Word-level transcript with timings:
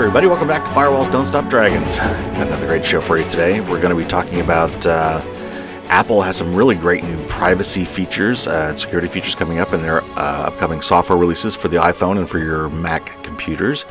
everybody, 0.00 0.26
welcome 0.26 0.48
back 0.48 0.64
to 0.64 0.70
Firewalls 0.70 1.12
Don't 1.12 1.26
Stop 1.26 1.50
Dragons. 1.50 1.98
Got 1.98 2.46
another 2.46 2.66
great 2.66 2.86
show 2.86 3.02
for 3.02 3.18
you 3.18 3.28
today. 3.28 3.60
We're 3.60 3.78
going 3.78 3.94
to 3.94 4.02
be 4.02 4.08
talking 4.08 4.40
about 4.40 4.86
uh, 4.86 5.20
Apple 5.88 6.22
has 6.22 6.38
some 6.38 6.54
really 6.54 6.74
great 6.74 7.04
new 7.04 7.22
privacy 7.26 7.84
features, 7.84 8.46
uh, 8.46 8.74
security 8.74 9.08
features 9.08 9.34
coming 9.34 9.58
up 9.58 9.74
in 9.74 9.82
their 9.82 10.00
uh, 10.00 10.46
upcoming 10.46 10.80
software 10.80 11.18
releases 11.18 11.54
for 11.54 11.68
the 11.68 11.76
iPhone 11.76 12.16
and 12.16 12.30
for 12.30 12.38
your 12.38 12.70
Mac 12.70 13.22
computers. 13.22 13.84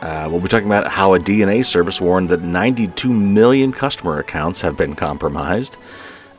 Uh, 0.00 0.26
we'll 0.28 0.40
be 0.40 0.48
talking 0.48 0.66
about 0.66 0.88
how 0.88 1.14
a 1.14 1.20
DNA 1.20 1.64
service 1.64 2.00
warned 2.00 2.30
that 2.30 2.42
92 2.42 3.08
million 3.08 3.70
customer 3.70 4.18
accounts 4.18 4.60
have 4.60 4.76
been 4.76 4.96
compromised. 4.96 5.76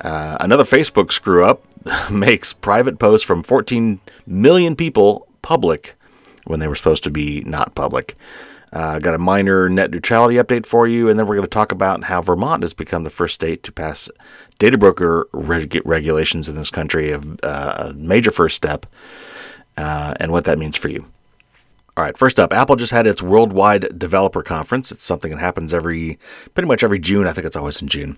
Uh, 0.01 0.35
another 0.41 0.65
Facebook 0.65 1.13
screw 1.13 1.45
up 1.45 1.63
makes 2.11 2.51
private 2.51 2.99
posts 2.99 3.25
from 3.25 3.43
14 3.43 4.01
million 4.27 4.75
people 4.75 5.25
public 5.41 5.95
when 6.43 6.59
they 6.59 6.67
were 6.67 6.75
supposed 6.75 7.05
to 7.05 7.09
be 7.09 7.43
not 7.45 7.75
public. 7.75 8.17
Uh, 8.75 8.99
got 8.99 9.15
a 9.15 9.17
minor 9.17 9.69
net 9.69 9.89
neutrality 9.89 10.35
update 10.35 10.65
for 10.65 10.85
you, 10.85 11.09
and 11.09 11.17
then 11.17 11.25
we're 11.25 11.35
going 11.35 11.47
to 11.47 11.49
talk 11.49 11.71
about 11.71 12.03
how 12.03 12.21
Vermont 12.21 12.61
has 12.61 12.73
become 12.73 13.05
the 13.05 13.09
first 13.09 13.33
state 13.33 13.63
to 13.63 13.71
pass 13.71 14.09
data 14.59 14.77
broker 14.77 15.29
reg- 15.31 15.81
regulations 15.85 16.49
in 16.49 16.55
this 16.55 16.69
country, 16.69 17.11
a, 17.11 17.21
uh, 17.41 17.87
a 17.87 17.93
major 17.93 18.31
first 18.31 18.57
step, 18.57 18.85
uh, 19.77 20.13
and 20.19 20.33
what 20.33 20.43
that 20.43 20.59
means 20.59 20.75
for 20.75 20.89
you. 20.89 21.05
All 21.97 22.03
right, 22.03 22.17
first 22.17 22.37
up, 22.37 22.51
Apple 22.51 22.75
just 22.75 22.91
had 22.91 23.07
its 23.07 23.23
worldwide 23.23 23.97
developer 23.97 24.43
conference. 24.43 24.91
It's 24.91 25.05
something 25.05 25.31
that 25.31 25.39
happens 25.39 25.73
every, 25.73 26.19
pretty 26.53 26.67
much 26.67 26.83
every 26.83 26.99
June. 26.99 27.25
I 27.25 27.31
think 27.31 27.47
it's 27.47 27.55
always 27.55 27.81
in 27.81 27.87
June. 27.87 28.17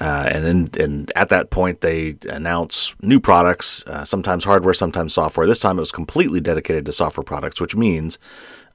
Uh, 0.00 0.30
and 0.32 0.46
then, 0.46 0.70
and 0.82 1.12
at 1.14 1.28
that 1.28 1.50
point, 1.50 1.82
they 1.82 2.16
announce 2.30 2.94
new 3.02 3.20
products, 3.20 3.84
uh, 3.86 4.06
sometimes 4.06 4.44
hardware, 4.44 4.72
sometimes 4.72 5.12
software. 5.12 5.46
This 5.46 5.58
time, 5.58 5.76
it 5.76 5.82
was 5.82 5.92
completely 5.92 6.40
dedicated 6.40 6.86
to 6.86 6.92
software 6.94 7.22
products, 7.22 7.60
which 7.60 7.76
means 7.76 8.18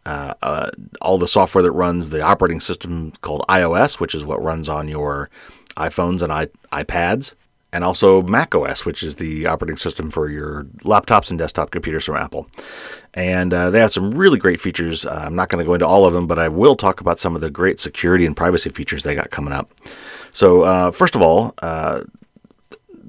uh, 0.06 0.34
uh, 0.42 0.70
all 1.02 1.18
the 1.18 1.28
software 1.28 1.64
that 1.64 1.72
runs 1.72 2.10
the 2.10 2.22
operating 2.22 2.60
system 2.60 3.12
called 3.22 3.44
iOS, 3.50 4.00
which 4.00 4.16
is 4.16 4.24
what 4.24 4.42
runs 4.44 4.70
on 4.70 4.88
your 4.88 5.30
iPhones 5.78 6.22
and 6.22 6.32
I- 6.32 6.84
iPads, 6.84 7.34
and 7.74 7.84
also 7.84 8.22
macOS, 8.22 8.86
which 8.86 9.04
is 9.04 9.16
the 9.16 9.46
operating 9.46 9.78
system 9.78 10.10
for 10.12 10.30
your 10.30 10.64
laptops 10.84 11.30
and 11.30 11.38
desktop 11.38 11.72
computers 11.72 12.06
from 12.06 12.16
Apple. 12.16 12.48
And 13.14 13.54
uh, 13.54 13.70
they 13.70 13.80
have 13.80 13.92
some 13.92 14.12
really 14.12 14.38
great 14.38 14.62
features. 14.62 15.06
Uh, 15.06 15.24
I'm 15.26 15.36
not 15.36 15.50
going 15.50 15.60
to 15.60 15.68
go 15.68 15.74
into 15.74 15.88
all 15.88 16.06
of 16.06 16.14
them, 16.14 16.28
but 16.28 16.40
I 16.40 16.48
will 16.48 16.76
talk 16.76 17.02
about 17.02 17.20
some 17.20 17.36
of 17.36 17.42
the 17.42 17.50
great 17.50 17.80
security 17.80 18.26
and 18.26 18.36
privacy 18.38 18.70
features 18.70 19.04
they 19.04 19.16
got 19.16 19.32
coming 19.32 19.54
up. 19.54 19.72
So, 20.32 20.62
uh, 20.64 20.92
first 20.92 21.16
of 21.16 21.22
all, 21.22 21.54
uh, 21.62 22.04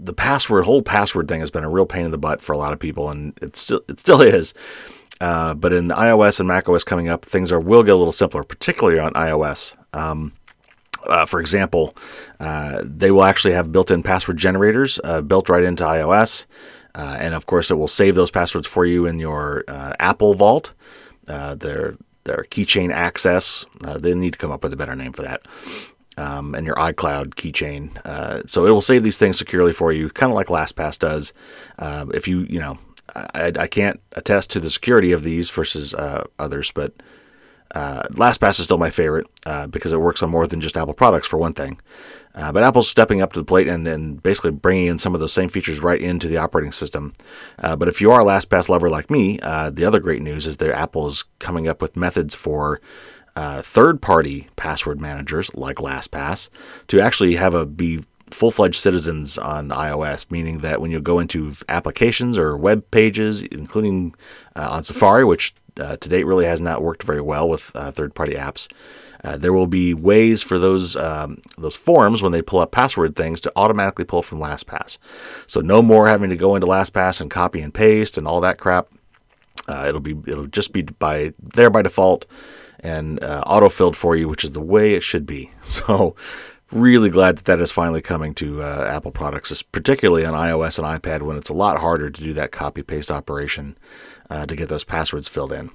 the 0.06 0.12
password 0.12 0.64
whole 0.64 0.82
password 0.82 1.26
thing 1.26 1.40
has 1.40 1.50
been 1.50 1.64
a 1.64 1.70
real 1.70 1.86
pain 1.86 2.04
in 2.04 2.10
the 2.10 2.18
butt 2.18 2.40
for 2.40 2.52
a 2.52 2.58
lot 2.58 2.72
of 2.72 2.78
people, 2.78 3.10
and 3.10 3.36
it 3.42 3.56
still 3.56 3.80
it 3.88 3.98
still 3.98 4.20
is. 4.22 4.54
Uh, 5.20 5.54
but 5.54 5.72
in 5.72 5.88
iOS 5.88 6.40
and 6.40 6.48
macOS 6.48 6.84
coming 6.84 7.08
up, 7.08 7.24
things 7.24 7.50
are 7.50 7.60
will 7.60 7.82
get 7.82 7.94
a 7.94 7.96
little 7.96 8.12
simpler, 8.12 8.42
particularly 8.42 8.98
on 8.98 9.12
iOS. 9.14 9.74
Um, 9.92 10.32
uh, 11.06 11.24
for 11.24 11.40
example, 11.40 11.96
uh, 12.40 12.82
they 12.84 13.10
will 13.10 13.24
actually 13.24 13.54
have 13.54 13.72
built-in 13.72 14.02
password 14.02 14.36
generators 14.36 15.00
uh, 15.04 15.20
built 15.20 15.48
right 15.48 15.62
into 15.62 15.84
iOS, 15.84 16.46
uh, 16.94 17.16
and 17.18 17.34
of 17.34 17.46
course, 17.46 17.70
it 17.70 17.74
will 17.74 17.88
save 17.88 18.14
those 18.14 18.30
passwords 18.30 18.66
for 18.66 18.84
you 18.84 19.06
in 19.06 19.18
your 19.18 19.64
uh, 19.68 19.92
Apple 19.98 20.34
Vault. 20.34 20.72
their 21.26 21.96
their 22.24 22.44
keychain 22.50 22.92
access. 22.92 23.64
they 23.98 24.12
need 24.12 24.32
to 24.32 24.38
come 24.38 24.50
up 24.50 24.64
with 24.64 24.72
a 24.72 24.76
better 24.76 24.96
name 24.96 25.12
for 25.12 25.22
that. 25.22 25.42
Um, 26.18 26.54
and 26.54 26.66
your 26.66 26.74
iCloud 26.76 27.34
keychain. 27.34 28.50
so 28.50 28.66
it 28.66 28.70
will 28.70 28.80
save 28.80 29.04
these 29.04 29.18
things 29.18 29.38
securely 29.38 29.72
for 29.72 29.92
you, 29.92 30.08
kind 30.10 30.32
of 30.32 30.34
like 30.34 30.48
LastPass 30.48 30.98
does. 30.98 31.32
Um, 31.78 32.10
if 32.14 32.26
you, 32.26 32.40
you 32.48 32.58
know, 32.58 32.78
I, 33.14 33.52
I, 33.58 33.66
can't 33.66 34.00
attest 34.12 34.50
to 34.52 34.60
the 34.60 34.70
security 34.70 35.12
of 35.12 35.22
these 35.22 35.48
versus 35.50 35.94
uh, 35.94 36.24
others, 36.38 36.72
but 36.72 36.92
uh, 37.74 38.02
LastPass 38.10 38.58
is 38.58 38.64
still 38.64 38.78
my 38.78 38.90
favorite 38.90 39.26
uh, 39.44 39.66
because 39.66 39.92
it 39.92 40.00
works 40.00 40.22
on 40.22 40.30
more 40.30 40.46
than 40.46 40.60
just 40.60 40.76
Apple 40.76 40.94
products, 40.94 41.26
for 41.26 41.36
one 41.36 41.52
thing. 41.52 41.80
Uh, 42.34 42.52
but 42.52 42.62
Apple's 42.62 42.88
stepping 42.88 43.20
up 43.20 43.32
to 43.32 43.40
the 43.40 43.44
plate 43.44 43.66
and, 43.66 43.88
and 43.88 44.22
basically 44.22 44.50
bringing 44.50 44.86
in 44.86 44.98
some 44.98 45.14
of 45.14 45.20
those 45.20 45.32
same 45.32 45.48
features 45.48 45.80
right 45.80 46.00
into 46.00 46.28
the 46.28 46.36
operating 46.36 46.72
system. 46.72 47.14
Uh, 47.58 47.74
but 47.74 47.88
if 47.88 48.00
you 48.00 48.10
are 48.10 48.20
a 48.20 48.24
LastPass 48.24 48.68
lover 48.68 48.90
like 48.90 49.10
me, 49.10 49.38
uh, 49.40 49.70
the 49.70 49.84
other 49.84 50.00
great 50.00 50.22
news 50.22 50.46
is 50.46 50.58
that 50.58 50.76
Apple 50.76 51.06
is 51.06 51.24
coming 51.38 51.66
up 51.66 51.80
with 51.80 51.96
methods 51.96 52.34
for 52.34 52.80
uh, 53.34 53.62
third-party 53.62 54.48
password 54.56 55.00
managers 55.00 55.54
like 55.54 55.76
LastPass 55.76 56.48
to 56.88 57.00
actually 57.00 57.36
have 57.36 57.54
a 57.54 57.66
be 57.66 58.02
full 58.30 58.50
fledged 58.50 58.80
citizens 58.80 59.38
on 59.38 59.68
iOS, 59.68 60.30
meaning 60.30 60.58
that 60.58 60.80
when 60.80 60.90
you 60.90 61.00
go 61.00 61.18
into 61.18 61.54
applications 61.68 62.38
or 62.38 62.56
web 62.56 62.90
pages, 62.90 63.42
including 63.42 64.14
uh, 64.54 64.68
on 64.70 64.82
Safari, 64.82 65.24
which 65.24 65.54
uh, 65.78 65.96
to 65.96 66.08
date 66.08 66.24
really 66.24 66.46
has 66.46 66.60
not 66.60 66.82
worked 66.82 67.02
very 67.02 67.20
well 67.20 67.48
with 67.48 67.70
uh, 67.74 67.90
third 67.90 68.14
party 68.14 68.34
apps. 68.34 68.68
Uh, 69.24 69.36
there 69.36 69.52
will 69.52 69.66
be 69.66 69.92
ways 69.94 70.42
for 70.42 70.58
those 70.58 70.94
um, 70.96 71.38
those 71.58 71.76
forms 71.76 72.22
when 72.22 72.32
they 72.32 72.42
pull 72.42 72.60
up 72.60 72.70
password 72.70 73.16
things 73.16 73.40
to 73.40 73.52
automatically 73.56 74.04
pull 74.04 74.22
from 74.22 74.38
LastPass. 74.38 74.98
So 75.46 75.60
no 75.60 75.82
more 75.82 76.06
having 76.06 76.30
to 76.30 76.36
go 76.36 76.54
into 76.54 76.66
LastPass 76.66 77.20
and 77.20 77.30
copy 77.30 77.60
and 77.60 77.72
paste 77.72 78.16
and 78.16 78.28
all 78.28 78.40
that 78.42 78.58
crap. 78.58 78.88
Uh, 79.68 79.86
it'll 79.88 80.00
be 80.00 80.16
it'll 80.26 80.46
just 80.46 80.72
be 80.72 80.82
by 80.82 81.32
there 81.40 81.70
by 81.70 81.82
default 81.82 82.26
and 82.80 83.22
uh, 83.22 83.42
auto 83.46 83.68
filled 83.68 83.96
for 83.96 84.14
you, 84.14 84.28
which 84.28 84.44
is 84.44 84.52
the 84.52 84.60
way 84.60 84.94
it 84.94 85.02
should 85.02 85.26
be. 85.26 85.50
So 85.62 86.14
really 86.72 87.10
glad 87.10 87.38
that 87.38 87.44
that 87.44 87.60
is 87.60 87.70
finally 87.70 88.02
coming 88.02 88.34
to 88.34 88.62
uh, 88.62 88.86
Apple 88.88 89.12
products, 89.12 89.62
particularly 89.62 90.24
on 90.24 90.34
iOS 90.34 90.78
and 90.78 91.02
iPad 91.02 91.22
when 91.22 91.36
it's 91.36 91.50
a 91.50 91.54
lot 91.54 91.80
harder 91.80 92.10
to 92.10 92.22
do 92.22 92.32
that 92.32 92.52
copy 92.52 92.82
paste 92.82 93.10
operation 93.10 93.76
uh, 94.30 94.46
to 94.46 94.56
get 94.56 94.68
those 94.68 94.84
passwords 94.84 95.28
filled 95.28 95.52
in. 95.52 95.70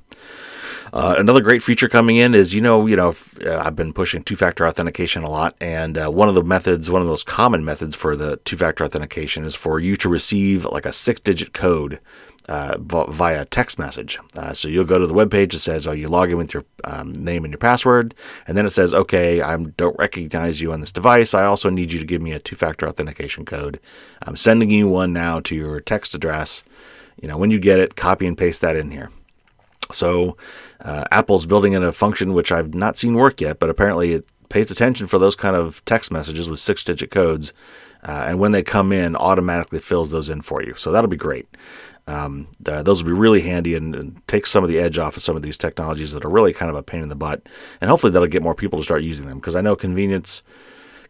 Uh, 0.93 1.15
another 1.17 1.41
great 1.41 1.63
feature 1.63 1.87
coming 1.87 2.17
in 2.17 2.35
is, 2.35 2.53
you 2.53 2.59
know, 2.59 2.85
you 2.85 2.95
know, 2.95 3.15
uh, 3.45 3.59
I've 3.59 3.75
been 3.75 3.93
pushing 3.93 4.23
two-factor 4.23 4.67
authentication 4.67 5.23
a 5.23 5.29
lot, 5.29 5.55
and 5.61 5.97
uh, 5.97 6.09
one 6.09 6.27
of 6.27 6.35
the 6.35 6.43
methods, 6.43 6.91
one 6.91 7.01
of 7.01 7.07
those 7.07 7.23
common 7.23 7.63
methods 7.63 7.95
for 7.95 8.15
the 8.15 8.37
two-factor 8.37 8.83
authentication 8.83 9.45
is 9.45 9.55
for 9.55 9.79
you 9.79 9.95
to 9.97 10.09
receive 10.09 10.65
like 10.65 10.85
a 10.85 10.91
six-digit 10.91 11.53
code 11.53 11.99
uh, 12.51 12.75
via 13.09 13.45
text 13.45 13.79
message. 13.79 14.19
Uh, 14.35 14.51
so 14.51 14.67
you'll 14.67 14.83
go 14.83 14.99
to 14.99 15.07
the 15.07 15.13
web 15.13 15.31
page 15.31 15.53
that 15.53 15.59
says, 15.59 15.87
"Oh, 15.87 15.93
you 15.93 16.09
log 16.09 16.31
in 16.31 16.37
with 16.37 16.53
your 16.53 16.65
um, 16.83 17.13
name 17.13 17.45
and 17.45 17.51
your 17.53 17.57
password," 17.57 18.13
and 18.45 18.57
then 18.57 18.65
it 18.65 18.71
says, 18.71 18.93
"Okay, 18.93 19.41
I 19.41 19.55
don't 19.55 19.97
recognize 19.97 20.59
you 20.59 20.73
on 20.73 20.81
this 20.81 20.91
device. 20.91 21.33
I 21.33 21.45
also 21.45 21.69
need 21.69 21.93
you 21.93 21.99
to 21.99 22.05
give 22.05 22.21
me 22.21 22.33
a 22.33 22.39
two-factor 22.39 22.85
authentication 22.89 23.45
code. 23.45 23.79
I'm 24.23 24.35
sending 24.35 24.69
you 24.69 24.89
one 24.89 25.13
now 25.13 25.39
to 25.39 25.55
your 25.55 25.79
text 25.79 26.13
address. 26.13 26.65
You 27.21 27.29
know, 27.29 27.37
when 27.37 27.51
you 27.51 27.59
get 27.59 27.79
it, 27.79 27.95
copy 27.95 28.27
and 28.27 28.37
paste 28.37 28.59
that 28.59 28.75
in 28.75 28.91
here." 28.91 29.09
So 29.93 30.35
uh, 30.81 31.05
Apple's 31.09 31.45
building 31.45 31.71
in 31.71 31.83
a 31.83 31.93
function 31.93 32.33
which 32.33 32.51
I've 32.51 32.73
not 32.73 32.97
seen 32.97 33.13
work 33.13 33.39
yet, 33.39 33.59
but 33.59 33.69
apparently 33.69 34.11
it 34.11 34.25
pays 34.51 34.69
attention 34.69 35.07
for 35.07 35.17
those 35.17 35.35
kind 35.35 35.55
of 35.55 35.83
text 35.85 36.11
messages 36.11 36.49
with 36.49 36.59
six-digit 36.59 37.09
codes. 37.09 37.53
Uh, 38.03 38.25
and 38.27 38.39
when 38.39 38.51
they 38.51 38.63
come 38.63 38.91
in, 38.91 39.15
automatically 39.15 39.79
fills 39.79 40.11
those 40.11 40.29
in 40.29 40.41
for 40.41 40.61
you. 40.61 40.73
So 40.73 40.91
that'll 40.91 41.09
be 41.09 41.17
great. 41.17 41.47
Um, 42.07 42.47
uh, 42.65 42.81
those 42.83 43.01
will 43.01 43.11
be 43.11 43.17
really 43.17 43.41
handy 43.41 43.75
and, 43.75 43.95
and, 43.95 44.27
take 44.27 44.47
some 44.47 44.63
of 44.63 44.69
the 44.69 44.79
edge 44.79 44.97
off 44.97 45.17
of 45.17 45.23
some 45.23 45.35
of 45.35 45.43
these 45.43 45.57
technologies 45.57 46.11
that 46.13 46.25
are 46.25 46.29
really 46.29 46.51
kind 46.51 46.69
of 46.69 46.75
a 46.75 46.81
pain 46.81 47.03
in 47.03 47.09
the 47.09 47.15
butt. 47.15 47.47
And 47.79 47.89
hopefully 47.89 48.11
that'll 48.11 48.27
get 48.27 48.41
more 48.41 48.55
people 48.55 48.79
to 48.79 48.83
start 48.83 49.03
using 49.03 49.27
them 49.27 49.37
because 49.37 49.55
I 49.55 49.61
know 49.61 49.75
convenience 49.75 50.41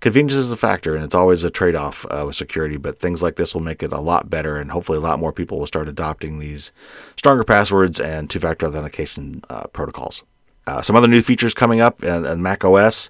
convenience 0.02 0.34
is 0.34 0.52
a 0.52 0.58
factor 0.58 0.94
and 0.96 1.04
it's 1.04 1.16
always 1.16 1.44
a 1.44 1.50
trade 1.50 1.76
off 1.76 2.06
uh, 2.10 2.24
with 2.26 2.36
security. 2.36 2.76
But 2.76 3.00
things 3.00 3.24
like 3.24 3.38
this 3.38 3.56
will 3.56 3.62
make 3.62 3.82
it 3.82 3.94
a 3.94 4.02
lot 4.02 4.30
better 4.30 4.58
and 4.58 4.70
hopefully 4.70 4.98
a 4.98 5.02
lot 5.02 5.20
more 5.20 5.32
people 5.32 5.60
will 5.60 5.68
start 5.68 5.88
adopting 5.88 6.40
these 6.40 6.72
stronger 7.16 7.46
passwords 7.46 8.00
and 8.00 8.30
two 8.30 8.40
factor 8.40 8.68
authentication 8.68 9.44
uh, 9.50 9.68
protocols. 9.68 10.24
Uh, 10.68 10.82
some 10.82 10.96
other 10.96 11.08
new 11.08 11.22
features 11.22 11.54
coming 11.54 11.82
up 11.82 12.04
in, 12.04 12.26
in 12.26 12.42
Mac 12.42 12.64
OS. 12.64 13.10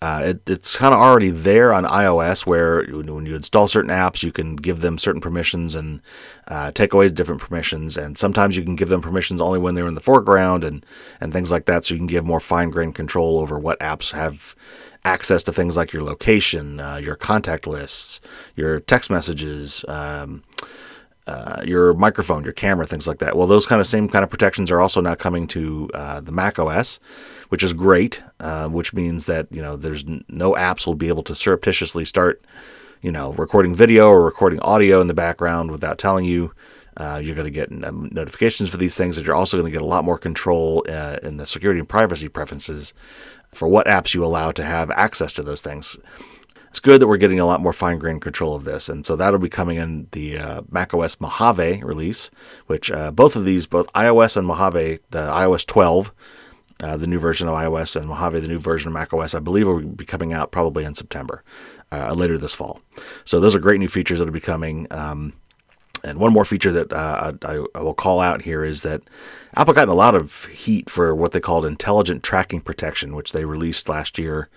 Uh, 0.00 0.22
it, 0.26 0.48
it's 0.48 0.76
kind 0.76 0.94
of 0.94 1.00
already 1.00 1.30
there 1.30 1.72
on 1.72 1.84
iOS 1.84 2.46
where 2.46 2.84
when 2.84 3.26
you 3.26 3.34
install 3.34 3.66
certain 3.66 3.90
apps, 3.90 4.22
you 4.22 4.30
can 4.30 4.54
give 4.54 4.80
them 4.80 4.96
certain 4.96 5.20
permissions 5.20 5.74
and 5.74 6.00
uh, 6.46 6.70
take 6.70 6.92
away 6.92 7.08
different 7.08 7.40
permissions. 7.40 7.96
And 7.96 8.16
sometimes 8.16 8.56
you 8.56 8.62
can 8.62 8.76
give 8.76 8.88
them 8.88 9.02
permissions 9.02 9.40
only 9.40 9.58
when 9.58 9.74
they're 9.74 9.88
in 9.88 9.94
the 9.94 10.00
foreground 10.00 10.62
and, 10.62 10.86
and 11.20 11.32
things 11.32 11.50
like 11.50 11.64
that. 11.64 11.84
So 11.84 11.94
you 11.94 11.98
can 11.98 12.06
give 12.06 12.24
more 12.24 12.38
fine 12.38 12.70
grained 12.70 12.94
control 12.94 13.40
over 13.40 13.58
what 13.58 13.80
apps 13.80 14.12
have 14.12 14.54
access 15.04 15.42
to 15.44 15.52
things 15.52 15.76
like 15.76 15.92
your 15.92 16.04
location, 16.04 16.78
uh, 16.78 16.96
your 16.96 17.16
contact 17.16 17.66
lists, 17.66 18.20
your 18.54 18.78
text 18.78 19.10
messages. 19.10 19.84
Um, 19.88 20.44
uh, 21.28 21.62
your 21.66 21.92
microphone, 21.92 22.42
your 22.42 22.54
camera, 22.54 22.86
things 22.86 23.06
like 23.06 23.18
that. 23.18 23.36
Well, 23.36 23.46
those 23.46 23.66
kind 23.66 23.82
of 23.82 23.86
same 23.86 24.08
kind 24.08 24.22
of 24.22 24.30
protections 24.30 24.70
are 24.70 24.80
also 24.80 25.02
now 25.02 25.14
coming 25.14 25.46
to 25.48 25.90
uh, 25.92 26.20
the 26.22 26.32
Mac 26.32 26.58
OS, 26.58 26.98
which 27.50 27.62
is 27.62 27.74
great. 27.74 28.22
Uh, 28.40 28.68
which 28.68 28.94
means 28.94 29.26
that 29.26 29.46
you 29.50 29.60
know 29.60 29.76
there's 29.76 30.04
n- 30.04 30.24
no 30.28 30.54
apps 30.54 30.86
will 30.86 30.94
be 30.94 31.08
able 31.08 31.22
to 31.24 31.34
surreptitiously 31.34 32.06
start, 32.06 32.42
you 33.02 33.12
know, 33.12 33.32
recording 33.34 33.74
video 33.74 34.08
or 34.08 34.24
recording 34.24 34.58
audio 34.60 35.02
in 35.02 35.06
the 35.06 35.14
background 35.14 35.70
without 35.70 35.98
telling 35.98 36.24
you. 36.24 36.52
Uh, 36.96 37.20
you're 37.22 37.36
going 37.36 37.44
to 37.44 37.50
get 37.52 37.70
notifications 37.70 38.68
for 38.68 38.76
these 38.76 38.96
things, 38.96 39.16
and 39.16 39.24
you're 39.24 39.36
also 39.36 39.56
going 39.56 39.70
to 39.70 39.72
get 39.72 39.82
a 39.82 39.86
lot 39.86 40.02
more 40.02 40.18
control 40.18 40.84
uh, 40.88 41.16
in 41.22 41.36
the 41.36 41.46
security 41.46 41.78
and 41.78 41.88
privacy 41.88 42.28
preferences 42.28 42.92
for 43.52 43.68
what 43.68 43.86
apps 43.86 44.14
you 44.14 44.24
allow 44.24 44.50
to 44.50 44.64
have 44.64 44.90
access 44.90 45.32
to 45.32 45.44
those 45.44 45.62
things 45.62 45.96
it's 46.78 46.84
good 46.84 47.00
that 47.00 47.08
we're 47.08 47.16
getting 47.16 47.40
a 47.40 47.44
lot 47.44 47.60
more 47.60 47.72
fine 47.72 47.98
grained 47.98 48.22
control 48.22 48.54
of 48.54 48.62
this. 48.62 48.88
And 48.88 49.04
so 49.04 49.16
that'll 49.16 49.40
be 49.40 49.48
coming 49.48 49.78
in 49.78 50.06
the 50.12 50.38
uh, 50.38 50.62
macOS 50.70 51.20
Mojave 51.20 51.82
release, 51.82 52.30
which 52.68 52.88
uh, 52.92 53.10
both 53.10 53.34
of 53.34 53.44
these, 53.44 53.66
both 53.66 53.92
iOS 53.94 54.36
and 54.36 54.46
Mojave, 54.46 55.00
the 55.10 55.18
iOS 55.18 55.66
12 55.66 56.12
uh, 56.80 56.96
the 56.96 57.08
new 57.08 57.18
version 57.18 57.48
of 57.48 57.54
iOS, 57.54 57.96
and 57.96 58.06
Mojave, 58.06 58.38
the 58.38 58.46
new 58.46 58.60
version 58.60 58.86
of 58.86 58.94
macOS, 58.94 59.34
I 59.34 59.40
believe 59.40 59.66
will 59.66 59.80
be 59.80 60.04
coming 60.04 60.32
out 60.32 60.52
probably 60.52 60.84
in 60.84 60.94
September, 60.94 61.42
uh, 61.90 62.14
later 62.14 62.38
this 62.38 62.54
fall. 62.54 62.80
So 63.24 63.40
those 63.40 63.56
are 63.56 63.58
great 63.58 63.80
new 63.80 63.88
features 63.88 64.20
that 64.20 64.26
will 64.26 64.32
be 64.32 64.38
coming. 64.38 64.86
Um, 64.92 65.32
and 66.04 66.20
one 66.20 66.32
more 66.32 66.44
feature 66.44 66.70
that 66.70 66.92
uh, 66.92 67.32
I, 67.42 67.64
I, 67.74 67.82
will 67.82 67.92
call 67.92 68.20
out 68.20 68.42
here 68.42 68.64
is 68.64 68.82
that 68.82 69.02
Apple 69.56 69.74
got 69.74 69.88
a 69.88 69.94
lot 69.94 70.14
of 70.14 70.44
heat 70.44 70.88
for 70.88 71.12
what 71.16 71.32
they 71.32 71.40
called 71.40 71.66
intelligent 71.66 72.22
tracking 72.22 72.60
protection, 72.60 73.16
which 73.16 73.32
they 73.32 73.44
released 73.44 73.88
last 73.88 74.16
year, 74.16 74.48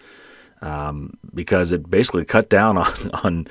um, 0.61 1.17
because 1.33 1.71
it 1.71 1.89
basically 1.89 2.25
cut 2.25 2.49
down 2.49 2.77
on, 2.77 3.11
on 3.23 3.47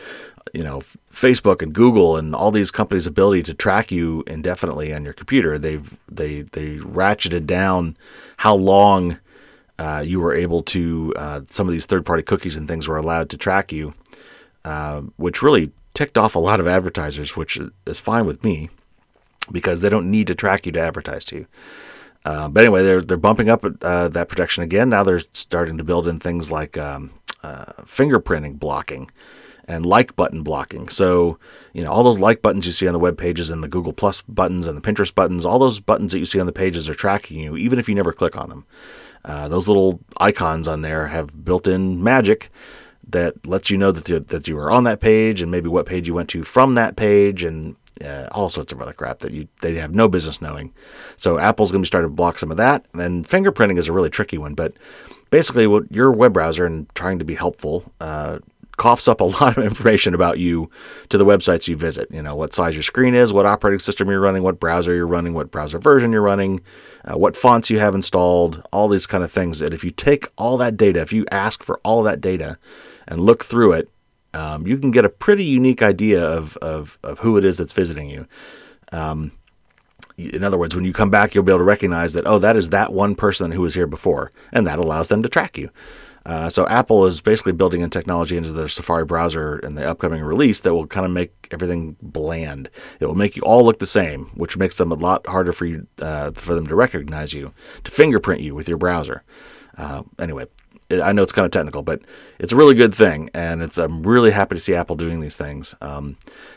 you 0.52 0.62
know 0.62 0.80
Facebook 1.12 1.62
and 1.62 1.72
Google 1.72 2.16
and 2.16 2.34
all 2.34 2.50
these 2.50 2.70
companies' 2.70 3.06
ability 3.06 3.42
to 3.44 3.54
track 3.54 3.90
you 3.90 4.24
indefinitely 4.26 4.92
on 4.92 5.04
your 5.04 5.14
computer. 5.14 5.58
They've 5.58 5.98
they 6.08 6.42
they 6.42 6.76
ratcheted 6.76 7.46
down 7.46 7.96
how 8.38 8.54
long 8.54 9.18
uh, 9.78 10.02
you 10.06 10.20
were 10.20 10.34
able 10.34 10.62
to 10.62 11.14
uh, 11.16 11.40
some 11.50 11.66
of 11.66 11.72
these 11.72 11.86
third-party 11.86 12.22
cookies 12.22 12.54
and 12.54 12.68
things 12.68 12.86
were 12.86 12.98
allowed 12.98 13.30
to 13.30 13.38
track 13.38 13.72
you, 13.72 13.94
uh, 14.64 15.00
which 15.16 15.40
really 15.40 15.72
ticked 15.94 16.18
off 16.18 16.34
a 16.34 16.38
lot 16.38 16.60
of 16.60 16.68
advertisers, 16.68 17.34
which 17.34 17.58
is 17.86 17.98
fine 17.98 18.26
with 18.26 18.44
me 18.44 18.68
because 19.50 19.80
they 19.80 19.88
don't 19.88 20.10
need 20.10 20.26
to 20.26 20.34
track 20.34 20.66
you 20.66 20.72
to 20.72 20.80
advertise 20.80 21.24
to 21.24 21.36
you. 21.36 21.46
Uh, 22.24 22.48
but 22.48 22.64
anyway, 22.64 22.82
they're 22.82 23.00
they're 23.00 23.16
bumping 23.16 23.48
up 23.48 23.64
uh, 23.82 24.08
that 24.08 24.28
protection 24.28 24.62
again. 24.62 24.90
Now 24.90 25.02
they're 25.02 25.22
starting 25.32 25.78
to 25.78 25.84
build 25.84 26.06
in 26.06 26.20
things 26.20 26.50
like 26.50 26.76
um, 26.76 27.12
uh, 27.42 27.72
fingerprinting 27.82 28.58
blocking 28.58 29.10
and 29.70 29.86
like 29.86 30.16
button 30.16 30.42
blocking. 30.42 30.88
So, 30.88 31.38
you 31.72 31.84
know, 31.84 31.92
all 31.92 32.02
those 32.02 32.18
like 32.18 32.42
buttons 32.42 32.66
you 32.66 32.72
see 32.72 32.88
on 32.88 32.92
the 32.92 32.98
web 32.98 33.16
pages 33.16 33.50
and 33.50 33.62
the 33.62 33.68
Google 33.68 33.92
Plus 33.92 34.20
buttons 34.22 34.66
and 34.66 34.76
the 34.76 34.82
Pinterest 34.82 35.14
buttons, 35.14 35.46
all 35.46 35.60
those 35.60 35.78
buttons 35.78 36.12
that 36.12 36.18
you 36.18 36.24
see 36.24 36.40
on 36.40 36.46
the 36.46 36.52
pages 36.52 36.88
are 36.88 36.94
tracking 36.94 37.38
you, 37.38 37.56
even 37.56 37.78
if 37.78 37.88
you 37.88 37.94
never 37.94 38.12
click 38.12 38.36
on 38.36 38.48
them. 38.48 38.66
Uh, 39.24 39.48
those 39.48 39.68
little 39.68 40.00
icons 40.16 40.66
on 40.66 40.82
there 40.82 41.08
have 41.08 41.44
built 41.44 41.68
in 41.68 42.02
magic 42.02 42.50
that 43.08 43.46
lets 43.46 43.70
you 43.70 43.78
know 43.78 43.92
that, 43.92 44.08
you, 44.08 44.18
that 44.18 44.48
you 44.48 44.56
were 44.56 44.70
on 44.70 44.84
that 44.84 45.00
page 45.00 45.40
and 45.40 45.50
maybe 45.50 45.68
what 45.68 45.86
page 45.86 46.08
you 46.08 46.14
went 46.14 46.28
to 46.30 46.42
from 46.42 46.74
that 46.74 46.96
page 46.96 47.44
and 47.44 47.76
uh, 48.04 48.28
all 48.32 48.48
sorts 48.48 48.72
of 48.72 48.80
other 48.80 48.92
crap 48.92 49.20
that 49.20 49.32
you 49.32 49.48
they 49.62 49.74
have 49.76 49.94
no 49.94 50.08
business 50.08 50.40
knowing. 50.40 50.72
So 51.16 51.38
Apple's 51.38 51.72
going 51.72 51.82
to 51.82 51.86
be 51.86 51.88
starting 51.88 52.10
to 52.10 52.14
block 52.14 52.38
some 52.38 52.50
of 52.50 52.56
that. 52.56 52.86
And 52.94 53.28
fingerprinting 53.28 53.78
is 53.78 53.88
a 53.88 53.92
really 53.92 54.10
tricky 54.10 54.38
one, 54.38 54.54
but 54.54 54.74
basically, 55.30 55.66
what 55.66 55.90
your 55.90 56.12
web 56.12 56.32
browser 56.32 56.64
and 56.64 56.88
trying 56.94 57.18
to 57.18 57.24
be 57.24 57.34
helpful 57.34 57.92
uh, 58.00 58.38
coughs 58.80 59.06
up 59.06 59.20
a 59.20 59.24
lot 59.40 59.58
of 59.58 59.64
information 59.64 60.14
about 60.14 60.38
you 60.38 60.70
to 61.10 61.18
the 61.18 61.24
websites 61.24 61.68
you 61.68 61.76
visit. 61.76 62.08
You 62.10 62.22
know, 62.22 62.34
what 62.34 62.54
size 62.54 62.74
your 62.74 62.82
screen 62.82 63.14
is, 63.14 63.32
what 63.32 63.46
operating 63.46 63.78
system 63.78 64.08
you're 64.08 64.20
running, 64.20 64.42
what 64.42 64.58
browser 64.58 64.94
you're 64.94 65.06
running, 65.06 65.34
what 65.34 65.50
browser 65.50 65.78
version 65.78 66.12
you're 66.12 66.22
running, 66.22 66.60
uh, 67.04 67.16
what 67.16 67.36
fonts 67.36 67.70
you 67.70 67.78
have 67.78 67.94
installed, 67.94 68.66
all 68.72 68.88
these 68.88 69.06
kind 69.06 69.22
of 69.22 69.30
things. 69.30 69.58
That 69.58 69.74
if 69.74 69.84
you 69.84 69.90
take 69.90 70.28
all 70.36 70.56
that 70.56 70.76
data, 70.76 71.00
if 71.00 71.12
you 71.12 71.26
ask 71.30 71.62
for 71.62 71.78
all 71.84 72.02
that 72.04 72.20
data 72.20 72.58
and 73.06 73.20
look 73.20 73.44
through 73.44 73.72
it, 73.72 73.88
um, 74.34 74.66
you 74.66 74.78
can 74.78 74.90
get 74.90 75.04
a 75.04 75.08
pretty 75.08 75.44
unique 75.44 75.82
idea 75.82 76.24
of, 76.24 76.56
of, 76.58 76.98
of 77.02 77.20
who 77.20 77.36
it 77.36 77.44
is 77.44 77.58
that's 77.58 77.72
visiting 77.72 78.08
you. 78.08 78.26
Um, 78.92 79.32
in 80.16 80.44
other 80.44 80.58
words, 80.58 80.74
when 80.74 80.84
you 80.84 80.92
come 80.92 81.10
back, 81.10 81.34
you'll 81.34 81.44
be 81.44 81.52
able 81.52 81.60
to 81.60 81.64
recognize 81.64 82.12
that, 82.12 82.26
oh, 82.26 82.38
that 82.38 82.56
is 82.56 82.70
that 82.70 82.92
one 82.92 83.14
person 83.14 83.52
who 83.52 83.62
was 83.62 83.74
here 83.74 83.86
before, 83.86 84.32
and 84.52 84.66
that 84.66 84.78
allows 84.78 85.08
them 85.08 85.22
to 85.22 85.28
track 85.28 85.56
you. 85.56 85.70
Uh, 86.26 86.50
so 86.50 86.68
Apple 86.68 87.06
is 87.06 87.22
basically 87.22 87.52
building 87.52 87.80
in 87.80 87.88
technology 87.88 88.36
into 88.36 88.52
their 88.52 88.68
Safari 88.68 89.06
browser 89.06 89.58
in 89.58 89.74
the 89.74 89.88
upcoming 89.88 90.22
release 90.22 90.60
that 90.60 90.74
will 90.74 90.86
kind 90.86 91.06
of 91.06 91.12
make 91.12 91.32
everything 91.50 91.96
bland. 92.02 92.68
It 93.00 93.06
will 93.06 93.14
make 93.14 93.36
you 93.36 93.42
all 93.42 93.64
look 93.64 93.78
the 93.78 93.86
same, 93.86 94.26
which 94.34 94.58
makes 94.58 94.76
them 94.76 94.92
a 94.92 94.96
lot 94.96 95.26
harder 95.26 95.52
for 95.52 95.64
you 95.64 95.86
uh, 96.00 96.32
for 96.32 96.54
them 96.54 96.66
to 96.66 96.74
recognize 96.74 97.32
you, 97.32 97.54
to 97.84 97.90
fingerprint 97.90 98.42
you 98.42 98.54
with 98.54 98.68
your 98.68 98.76
browser. 98.76 99.22
Uh, 99.78 100.02
anyway, 100.18 100.44
I 100.90 101.12
know 101.12 101.22
it's 101.22 101.32
kind 101.32 101.46
of 101.46 101.52
technical, 101.52 101.82
but 101.82 102.02
it's 102.38 102.52
a 102.52 102.56
really 102.56 102.74
good 102.74 102.94
thing, 102.94 103.30
and 103.32 103.62
it's 103.62 103.78
I'm 103.78 104.02
really 104.02 104.32
happy 104.32 104.56
to 104.56 104.60
see 104.60 104.74
Apple 104.74 104.96
doing 104.96 105.20
these 105.20 105.36
things. 105.36 105.74
Um, 105.80 106.16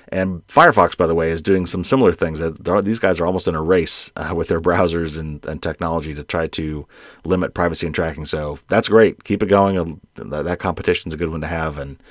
and 0.09 0.45
Firefox, 0.47 0.97
by 0.97 1.07
the 1.07 1.15
way, 1.15 1.31
is 1.31 1.41
doing 1.41 1.65
some 1.65 1.83
similar 1.83 2.13
things. 2.13 2.41
These 2.83 3.00
guys 3.00 3.19
are 3.19 3.25
almost 3.25 3.47
in 3.47 3.56
a 3.56 3.62
race 3.62 4.12
uh, 4.15 4.33
with 4.35 4.47
their 4.47 4.62
browsers 4.69 5.18
and, 5.18 5.45
and, 5.45 5.62
technology 5.62 6.13
to 6.15 6.24
try 6.24 6.47
to 6.47 6.88
limit 7.24 7.53
privacy 7.53 7.85
and 7.85 7.95
tracking. 7.95 8.25
So 8.25 8.59
that's 8.68 8.89
great. 8.89 9.24
Keep 9.24 9.44
it 9.44 9.47
going. 9.47 10.01
That 10.15 10.59
competition 10.59 11.09
is 11.09 11.13
a 11.15 11.18
good 11.18 11.30
one 11.30 11.41
to 11.41 11.47
have, 11.47 11.77
and 11.77 12.01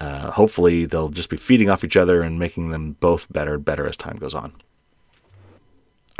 uh, 0.00 0.30
hopefully 0.32 0.84
they'll 0.84 1.08
just 1.08 1.30
be 1.30 1.36
feeding 1.36 1.70
off 1.70 1.84
each 1.84 1.96
other 1.96 2.22
and 2.22 2.38
making 2.38 2.70
them 2.70 2.96
both 3.00 3.32
better 3.32 3.54
and 3.54 3.64
better 3.64 3.86
as 3.86 3.96
time 3.96 4.16
goes 4.16 4.34
on. 4.34 4.52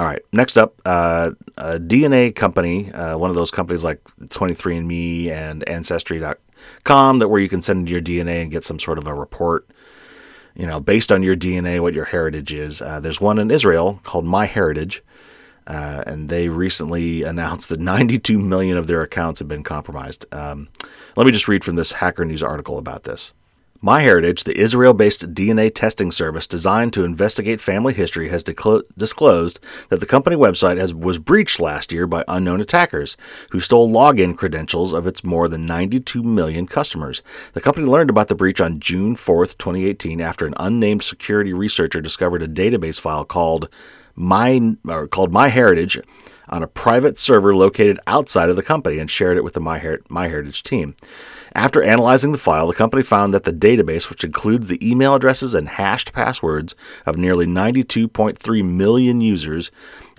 All 0.02 0.08
right. 0.08 0.22
Next 0.32 0.58
up, 0.58 0.82
uh, 0.84 1.30
a 1.56 1.78
DNA 1.78 2.34
company, 2.34 2.90
uh, 2.90 3.16
one 3.16 3.30
of 3.30 3.36
those 3.36 3.52
companies 3.52 3.84
like 3.84 4.02
23andMe 4.20 5.28
and 5.28 5.62
Ancestry.com, 5.68 7.20
that 7.20 7.28
where 7.28 7.40
you 7.40 7.48
can 7.48 7.62
send 7.62 7.88
your 7.88 8.00
DNA 8.00 8.42
and 8.42 8.50
get 8.50 8.64
some 8.64 8.80
sort 8.80 8.98
of 8.98 9.06
a 9.06 9.14
report, 9.14 9.70
you 10.56 10.66
know, 10.66 10.80
based 10.80 11.12
on 11.12 11.22
your 11.22 11.36
DNA, 11.36 11.80
what 11.80 11.94
your 11.94 12.06
heritage 12.06 12.52
is. 12.52 12.82
Uh, 12.82 12.98
there's 12.98 13.20
one 13.20 13.38
in 13.38 13.52
Israel 13.52 14.00
called 14.02 14.24
MyHeritage, 14.24 15.02
uh, 15.68 16.02
and 16.04 16.28
they 16.28 16.48
recently 16.48 17.22
announced 17.32 17.68
that 17.68 17.78
92 17.78 18.40
million 18.40 18.76
of 18.76 18.88
their 18.88 19.02
accounts 19.02 19.38
have 19.38 19.46
been 19.46 19.62
compromised. 19.62 20.26
Um, 20.32 20.68
let 21.14 21.26
me 21.26 21.30
just 21.30 21.46
read 21.46 21.62
from 21.62 21.76
this 21.76 21.92
Hacker 21.92 22.24
News 22.24 22.42
article 22.42 22.76
about 22.76 23.04
this. 23.04 23.32
MyHeritage, 23.82 24.44
the 24.44 24.56
Israel 24.56 24.94
based 24.94 25.34
DNA 25.34 25.74
testing 25.74 26.12
service 26.12 26.46
designed 26.46 26.92
to 26.92 27.02
investigate 27.02 27.60
family 27.60 27.92
history, 27.92 28.28
has 28.28 28.44
disclosed 28.44 29.58
that 29.88 29.98
the 29.98 30.06
company 30.06 30.36
website 30.36 30.78
has, 30.78 30.94
was 30.94 31.18
breached 31.18 31.58
last 31.58 31.90
year 31.90 32.06
by 32.06 32.22
unknown 32.28 32.60
attackers 32.60 33.16
who 33.50 33.58
stole 33.58 33.90
login 33.90 34.36
credentials 34.36 34.92
of 34.92 35.08
its 35.08 35.24
more 35.24 35.48
than 35.48 35.66
92 35.66 36.22
million 36.22 36.68
customers. 36.68 37.24
The 37.54 37.60
company 37.60 37.84
learned 37.84 38.08
about 38.08 38.28
the 38.28 38.36
breach 38.36 38.60
on 38.60 38.78
June 38.78 39.16
4, 39.16 39.46
2018, 39.46 40.20
after 40.20 40.46
an 40.46 40.54
unnamed 40.58 41.02
security 41.02 41.52
researcher 41.52 42.00
discovered 42.00 42.42
a 42.42 42.46
database 42.46 43.00
file 43.00 43.24
called 43.24 43.68
My, 44.14 44.76
or 44.86 45.08
called 45.08 45.32
MyHeritage 45.32 46.00
on 46.48 46.62
a 46.62 46.68
private 46.68 47.18
server 47.18 47.52
located 47.52 47.98
outside 48.06 48.48
of 48.48 48.54
the 48.54 48.62
company 48.62 49.00
and 49.00 49.10
shared 49.10 49.36
it 49.36 49.42
with 49.42 49.54
the 49.54 49.60
MyHeritage 49.60 50.62
team. 50.62 50.94
After 51.54 51.82
analyzing 51.82 52.32
the 52.32 52.38
file, 52.38 52.66
the 52.66 52.74
company 52.74 53.02
found 53.02 53.34
that 53.34 53.44
the 53.44 53.52
database, 53.52 54.08
which 54.08 54.24
includes 54.24 54.68
the 54.68 54.90
email 54.90 55.14
addresses 55.14 55.52
and 55.52 55.68
hashed 55.68 56.12
passwords 56.12 56.74
of 57.04 57.18
nearly 57.18 57.46
92.3 57.46 58.64
million 58.64 59.20
users, 59.20 59.70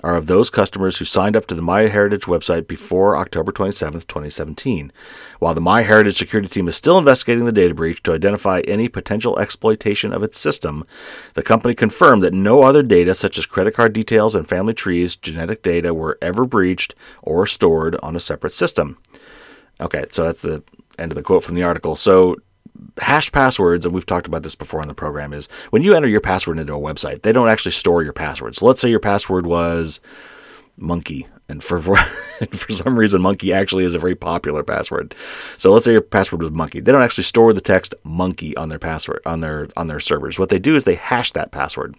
are 0.03 0.15
of 0.15 0.27
those 0.27 0.49
customers 0.49 0.97
who 0.97 1.06
signed 1.06 1.35
up 1.35 1.45
to 1.47 1.56
the 1.56 1.61
MyHeritage 1.61 2.25
website 2.25 2.68
before 2.68 3.18
October 3.18 3.52
27, 3.52 4.02
2017. 4.02 4.92
While 5.40 5.56
the 5.56 5.61
MyHeritage 5.61 6.18
security 6.18 6.49
team 6.49 6.68
is 6.68 6.75
still 6.75 6.97
investigating 6.97 7.45
the 7.45 7.52
data 7.52 7.73
breach 7.73 8.04
to 8.04 8.13
identify 8.13 8.61
any 8.61 8.87
potential 8.90 9.40
exploitation 9.40 10.13
of 10.13 10.21
its 10.21 10.37
system, 10.37 10.85
the 11.33 11.44
company 11.44 11.73
confirmed 11.73 12.23
that 12.23 12.33
no 12.33 12.63
other 12.63 12.83
data, 12.83 13.16
such 13.16 13.37
as 13.37 13.45
credit 13.45 13.73
card 13.73 13.94
details 13.94 14.35
and 14.35 14.47
family 14.47 14.73
trees, 14.73 15.16
genetic 15.16 15.63
data, 15.63 15.94
were 15.94 16.18
ever 16.21 16.45
breached 16.45 16.94
or 17.21 17.47
stored 17.47 17.95
on 18.04 18.16
a 18.16 18.19
separate 18.19 18.54
system. 18.54 18.97
Okay, 19.81 20.06
so 20.11 20.23
that's 20.23 20.42
the 20.42 20.63
end 20.99 21.11
of 21.11 21.15
the 21.15 21.23
quote 21.23 21.44
from 21.44 21.56
the 21.56 21.63
article. 21.63 21.95
So, 21.95 22.37
hash 22.99 23.31
passwords, 23.31 23.85
and 23.85 23.94
we've 23.94 24.06
talked 24.06 24.27
about 24.27 24.44
this 24.44 24.56
before 24.56 24.81
on 24.81 24.87
the 24.87 24.94
program, 24.94 25.33
is 25.33 25.47
when 25.71 25.83
you 25.83 25.95
enter 25.95 26.07
your 26.07 26.21
password 26.21 26.59
into 26.59 26.73
a 26.73 26.80
website, 26.80 27.23
they 27.23 27.31
don't 27.31 27.49
actually 27.49 27.71
store 27.71 28.03
your 28.03 28.13
password. 28.13 28.56
So, 28.56 28.65
let's 28.65 28.81
say 28.81 28.89
your 28.89 28.99
password 28.99 29.45
was 29.45 29.99
monkey. 30.77 31.27
And 31.49 31.63
for, 31.63 31.81
for, 31.81 31.97
for 31.97 32.71
some 32.71 32.97
reason, 32.97 33.21
monkey 33.21 33.53
actually 33.53 33.83
is 33.83 33.94
a 33.94 33.99
very 33.99 34.15
popular 34.15 34.63
password. 34.63 35.15
So 35.57 35.71
let's 35.71 35.85
say 35.85 35.92
your 35.92 36.01
password 36.01 36.42
was 36.42 36.51
monkey. 36.51 36.80
They 36.80 36.92
don't 36.92 37.01
actually 37.01 37.25
store 37.25 37.53
the 37.53 37.61
text 37.61 37.94
monkey 38.03 38.56
on 38.56 38.69
their 38.69 38.80
password 38.80 39.21
on 39.25 39.42
their 39.42 39.68
on 39.75 39.87
their 39.87 39.99
servers. 39.99 40.39
What 40.39 40.49
they 40.49 40.59
do 40.59 40.75
is 40.75 40.85
they 40.85 40.95
hash 40.95 41.31
that 41.33 41.51
password. 41.51 41.95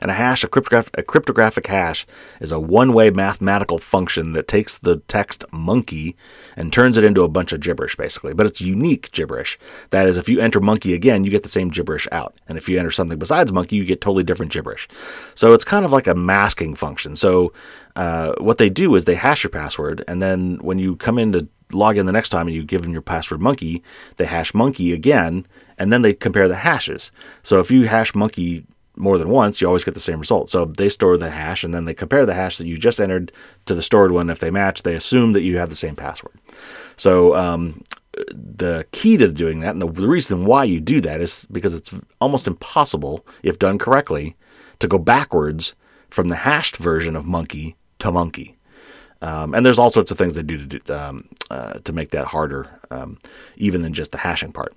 And 0.00 0.10
a 0.10 0.14
hash, 0.14 0.44
a, 0.44 0.48
cryptograph- 0.48 0.90
a 0.94 1.02
cryptographic 1.02 1.66
hash, 1.66 2.06
is 2.40 2.52
a 2.52 2.60
one 2.60 2.92
way 2.92 3.10
mathematical 3.10 3.78
function 3.78 4.32
that 4.32 4.48
takes 4.48 4.78
the 4.78 4.98
text 5.08 5.44
monkey 5.52 6.16
and 6.56 6.72
turns 6.72 6.96
it 6.96 7.04
into 7.04 7.22
a 7.22 7.28
bunch 7.28 7.52
of 7.52 7.60
gibberish, 7.60 7.96
basically. 7.96 8.34
But 8.34 8.46
it's 8.46 8.60
unique 8.60 9.10
gibberish. 9.12 9.58
That 9.90 10.06
is, 10.06 10.16
if 10.16 10.28
you 10.28 10.40
enter 10.40 10.60
monkey 10.60 10.94
again, 10.94 11.24
you 11.24 11.30
get 11.30 11.42
the 11.42 11.48
same 11.48 11.68
gibberish 11.68 12.08
out. 12.12 12.34
And 12.48 12.58
if 12.58 12.68
you 12.68 12.78
enter 12.78 12.90
something 12.90 13.18
besides 13.18 13.52
monkey, 13.52 13.76
you 13.76 13.84
get 13.84 14.00
totally 14.00 14.24
different 14.24 14.52
gibberish. 14.52 14.88
So 15.34 15.52
it's 15.52 15.64
kind 15.64 15.84
of 15.84 15.92
like 15.92 16.06
a 16.06 16.14
masking 16.14 16.74
function. 16.74 17.16
So 17.16 17.52
uh, 17.96 18.34
what 18.38 18.58
they 18.58 18.68
do 18.68 18.94
is 18.94 19.04
they 19.04 19.14
hash 19.14 19.42
your 19.42 19.50
password, 19.50 20.04
and 20.06 20.20
then 20.22 20.58
when 20.60 20.78
you 20.78 20.96
come 20.96 21.18
in 21.18 21.32
to 21.32 21.48
log 21.72 21.96
in 21.96 22.06
the 22.06 22.12
next 22.12 22.28
time 22.28 22.46
and 22.46 22.54
you 22.54 22.62
give 22.62 22.82
them 22.82 22.92
your 22.92 23.02
password 23.02 23.40
monkey, 23.40 23.82
they 24.18 24.26
hash 24.26 24.54
monkey 24.54 24.92
again, 24.92 25.46
and 25.78 25.92
then 25.92 26.02
they 26.02 26.12
compare 26.12 26.46
the 26.46 26.56
hashes. 26.56 27.10
So 27.42 27.58
if 27.58 27.70
you 27.70 27.88
hash 27.88 28.14
monkey 28.14 28.66
more 28.96 29.18
than 29.18 29.28
once, 29.28 29.60
you 29.60 29.66
always 29.66 29.84
get 29.84 29.94
the 29.94 30.00
same 30.00 30.18
result. 30.18 30.50
So 30.50 30.64
they 30.64 30.88
store 30.88 31.18
the 31.18 31.30
hash 31.30 31.62
and 31.62 31.74
then 31.74 31.84
they 31.84 31.94
compare 31.94 32.26
the 32.26 32.34
hash 32.34 32.56
that 32.56 32.66
you 32.66 32.76
just 32.76 33.00
entered 33.00 33.30
to 33.66 33.74
the 33.74 33.82
stored 33.82 34.12
one. 34.12 34.30
If 34.30 34.38
they 34.38 34.50
match, 34.50 34.82
they 34.82 34.94
assume 34.94 35.32
that 35.32 35.42
you 35.42 35.58
have 35.58 35.70
the 35.70 35.76
same 35.76 35.96
password. 35.96 36.34
So 36.96 37.36
um, 37.36 37.82
the 38.30 38.86
key 38.92 39.16
to 39.18 39.28
doing 39.28 39.60
that, 39.60 39.74
and 39.74 39.82
the, 39.82 39.88
reason 39.88 40.46
why 40.46 40.64
you 40.64 40.80
do 40.80 41.00
that 41.02 41.20
is 41.20 41.46
because 41.52 41.74
it's 41.74 41.92
almost 42.20 42.46
impossible, 42.46 43.26
if 43.42 43.58
done 43.58 43.78
correctly, 43.78 44.36
to 44.78 44.88
go 44.88 44.98
backwards 44.98 45.74
from 46.08 46.28
the 46.28 46.36
hashed 46.36 46.76
version 46.76 47.16
of 47.16 47.26
monkey 47.26 47.76
to 47.98 48.10
monkey. 48.10 48.56
Um, 49.22 49.54
and 49.54 49.64
there's 49.64 49.78
all 49.78 49.90
sorts 49.90 50.10
of 50.10 50.18
things 50.18 50.34
they 50.34 50.42
do 50.42 50.58
to 50.58 50.78
do, 50.78 50.94
um, 50.94 51.28
uh, 51.50 51.74
to 51.80 51.92
make 51.92 52.10
that 52.10 52.26
harder, 52.26 52.80
um, 52.90 53.18
even 53.56 53.82
than 53.82 53.92
just 53.92 54.12
the 54.12 54.18
hashing 54.18 54.52
part. 54.52 54.74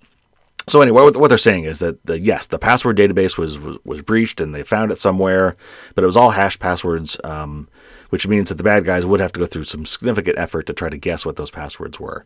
So 0.70 0.82
anyway, 0.82 1.02
what, 1.02 1.18
what 1.18 1.28
they're 1.30 1.38
saying 1.38 1.64
is 1.64 1.80
that 1.80 2.06
the, 2.06 2.20
yes, 2.20 2.46
the 2.46 2.60
password 2.60 2.98
database 2.98 3.38
was, 3.38 3.58
was, 3.58 3.78
was 3.84 4.02
breached 4.02 4.40
and 4.40 4.54
they 4.54 4.64
found 4.64 4.92
it 4.92 5.00
somewhere, 5.00 5.58
but 5.96 6.04
it 6.04 6.08
was 6.08 6.16
all 6.16 6.32
hash 6.32 6.60
passwords, 6.60 7.20
um, 7.24 7.68
which 8.10 8.28
means 8.28 8.50
that 8.50 8.56
the 8.56 8.64
bad 8.64 8.86
guys 8.86 9.06
would 9.06 9.20
have 9.20 9.32
to 9.34 9.40
go 9.40 9.46
through 9.48 9.64
some 9.64 9.86
significant 9.86 10.38
effort 10.38 10.68
to 10.68 10.74
try 10.74 10.90
to 10.90 10.98
guess 10.98 11.26
what 11.26 11.38
those 11.38 11.52
passwords 11.52 12.00
were. 12.00 12.26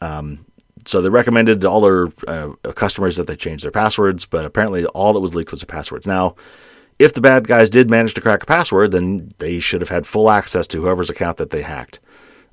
Um, 0.00 0.44
so 0.86 1.00
they 1.00 1.08
recommended 1.08 1.60
to 1.60 1.70
all 1.70 1.80
their 1.80 2.08
uh, 2.26 2.50
customers 2.74 3.16
that 3.16 3.26
they 3.26 3.36
change 3.36 3.62
their 3.62 3.70
passwords, 3.70 4.24
but 4.24 4.44
apparently 4.44 4.84
all 4.86 5.12
that 5.12 5.20
was 5.20 5.34
leaked 5.34 5.50
was 5.50 5.60
the 5.60 5.66
passwords. 5.66 6.06
Now, 6.06 6.34
if 6.98 7.14
the 7.14 7.20
bad 7.20 7.46
guys 7.46 7.70
did 7.70 7.90
manage 7.90 8.14
to 8.14 8.20
crack 8.20 8.42
a 8.42 8.46
password, 8.46 8.90
then 8.90 9.30
they 9.38 9.60
should 9.60 9.80
have 9.80 9.90
had 9.90 10.06
full 10.06 10.30
access 10.30 10.66
to 10.68 10.80
whoever's 10.80 11.10
account 11.10 11.36
that 11.36 11.50
they 11.50 11.62
hacked. 11.62 12.00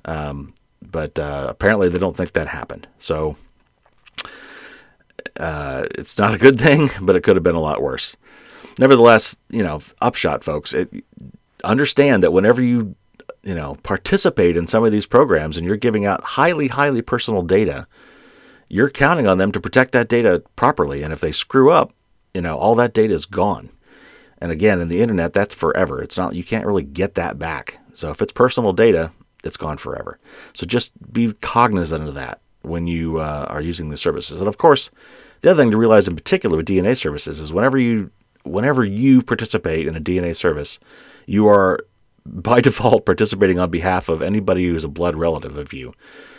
Um, 0.04 0.54
but 0.82 1.18
uh, 1.18 1.46
apparently 1.48 1.88
they 1.88 1.98
don't 1.98 2.16
think 2.16 2.32
that 2.32 2.48
happened. 2.48 2.86
So 2.98 3.36
uh, 5.38 5.86
it's 5.92 6.18
not 6.18 6.34
a 6.34 6.38
good 6.38 6.58
thing, 6.60 6.90
but 7.02 7.16
it 7.16 7.22
could 7.22 7.36
have 7.36 7.42
been 7.42 7.54
a 7.54 7.60
lot 7.60 7.82
worse. 7.82 8.16
Nevertheless, 8.78 9.38
you 9.48 9.62
know, 9.62 9.80
upshot, 10.00 10.44
folks, 10.44 10.74
it, 10.74 11.04
understand 11.64 12.22
that 12.22 12.32
whenever 12.32 12.60
you, 12.62 12.94
you 13.42 13.54
know, 13.54 13.76
participate 13.82 14.56
in 14.56 14.66
some 14.66 14.84
of 14.84 14.92
these 14.92 15.06
programs 15.06 15.56
and 15.56 15.66
you're 15.66 15.76
giving 15.76 16.04
out 16.04 16.22
highly, 16.22 16.68
highly 16.68 17.02
personal 17.02 17.42
data, 17.42 17.86
you're 18.68 18.90
counting 18.90 19.26
on 19.26 19.38
them 19.38 19.52
to 19.52 19.60
protect 19.60 19.92
that 19.92 20.08
data 20.08 20.42
properly. 20.56 21.02
And 21.02 21.12
if 21.12 21.20
they 21.20 21.32
screw 21.32 21.70
up, 21.70 21.92
you 22.34 22.40
know, 22.40 22.56
all 22.56 22.74
that 22.74 22.92
data 22.92 23.14
is 23.14 23.24
gone. 23.24 23.70
And 24.38 24.52
again, 24.52 24.80
in 24.80 24.88
the 24.88 25.00
internet, 25.00 25.32
that's 25.32 25.54
forever. 25.54 26.02
It's 26.02 26.18
not, 26.18 26.34
you 26.34 26.44
can't 26.44 26.66
really 26.66 26.82
get 26.82 27.14
that 27.14 27.38
back. 27.38 27.78
So 27.92 28.10
if 28.10 28.20
it's 28.20 28.32
personal 28.32 28.74
data, 28.74 29.12
it's 29.42 29.56
gone 29.56 29.78
forever. 29.78 30.18
So 30.52 30.66
just 30.66 30.92
be 31.12 31.32
cognizant 31.32 32.08
of 32.08 32.14
that 32.14 32.40
when 32.66 32.86
you 32.86 33.18
uh, 33.18 33.46
are 33.48 33.60
using 33.60 33.88
the 33.88 33.96
services. 33.96 34.40
And 34.40 34.48
of 34.48 34.58
course, 34.58 34.90
the 35.40 35.50
other 35.50 35.62
thing 35.62 35.70
to 35.70 35.76
realize 35.76 36.08
in 36.08 36.16
particular 36.16 36.56
with 36.56 36.66
DNA 36.66 36.96
services 36.96 37.40
is 37.40 37.52
whenever 37.52 37.78
you 37.78 38.10
whenever 38.44 38.84
you 38.84 39.22
participate 39.22 39.86
in 39.86 39.96
a 39.96 40.00
DNA 40.00 40.34
service, 40.34 40.78
you 41.26 41.48
are 41.48 41.80
by 42.24 42.60
default 42.68 43.06
participating 43.06 43.58
on 43.58 43.70
behalf 43.70 44.08
of 44.08 44.22
anybody 44.22 44.66
who's 44.66 44.84
a 44.84 44.88
blood 44.88 45.16
relative 45.16 45.58
of 45.58 45.72
you 45.72 45.92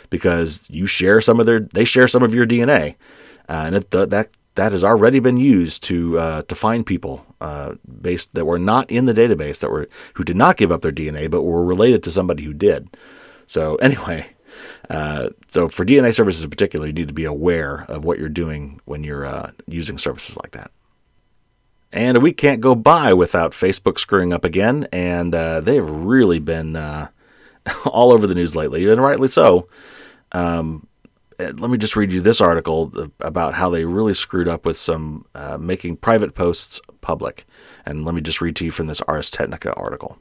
because 0.09 0.65
you 0.69 0.87
share 0.87 1.21
some 1.21 1.39
of 1.39 1.45
their 1.45 1.59
they 1.59 1.85
share 1.85 2.07
some 2.07 2.23
of 2.23 2.33
your 2.33 2.45
DNA, 2.45 2.95
uh, 3.49 3.63
and 3.65 3.75
it, 3.75 3.91
that 3.91 4.29
that 4.55 4.71
has 4.71 4.83
already 4.83 5.19
been 5.19 5.37
used 5.37 5.83
to 5.83 6.19
uh, 6.19 6.41
to 6.43 6.55
find 6.55 6.85
people 6.85 7.25
uh, 7.39 7.75
based 8.01 8.33
that 8.33 8.45
were 8.45 8.59
not 8.59 8.89
in 8.89 9.05
the 9.05 9.13
database 9.13 9.59
that 9.59 9.69
were 9.69 9.87
who 10.15 10.23
did 10.23 10.35
not 10.35 10.57
give 10.57 10.71
up 10.71 10.81
their 10.81 10.91
DNA 10.91 11.29
but 11.29 11.43
were 11.43 11.63
related 11.63 12.03
to 12.03 12.11
somebody 12.11 12.43
who 12.43 12.53
did. 12.53 12.89
So 13.45 13.75
anyway, 13.87 14.27
uh, 14.89 15.29
so 15.49 15.67
for 15.67 15.85
DNA 15.85 16.13
services 16.13 16.43
in 16.43 16.49
particular, 16.49 16.87
you 16.87 16.93
need 16.93 17.07
to 17.07 17.13
be 17.13 17.25
aware 17.25 17.85
of 17.87 18.03
what 18.03 18.19
you're 18.19 18.29
doing 18.29 18.79
when 18.85 19.03
you're 19.03 19.25
uh, 19.25 19.51
using 19.67 19.97
services 19.97 20.37
like 20.37 20.51
that. 20.51 20.71
And 21.91 22.21
we 22.21 22.33
can't 22.33 22.61
go 22.61 22.75
by 22.75 23.13
without 23.13 23.51
Facebook 23.51 23.97
screwing 23.97 24.33
up 24.33 24.43
again, 24.43 24.87
and 24.91 25.33
uh, 25.33 25.61
they've 25.61 25.89
really 25.89 26.39
been 26.39 26.75
all 27.85 28.11
over 28.11 28.27
the 28.27 28.35
news 28.35 28.55
lately, 28.55 28.89
and 28.89 29.01
rightly 29.01 29.27
so. 29.27 29.67
Um, 30.33 30.87
uh, 31.39 31.53
let 31.57 31.69
me 31.69 31.77
just 31.77 31.95
read 31.95 32.11
you 32.11 32.21
this 32.21 32.41
article 32.41 33.11
about 33.19 33.53
how 33.53 33.69
they 33.69 33.85
really 33.85 34.13
screwed 34.13 34.47
up 34.47 34.65
with 34.65 34.77
some 34.77 35.25
uh, 35.35 35.57
making 35.57 35.97
private 35.97 36.33
posts 36.33 36.81
public. 37.01 37.45
And 37.85 38.05
let 38.05 38.15
me 38.15 38.21
just 38.21 38.41
read 38.41 38.55
to 38.57 38.65
you 38.65 38.71
from 38.71 38.87
this 38.87 39.01
Ars 39.01 39.29
Technica 39.29 39.73
article. 39.73 40.17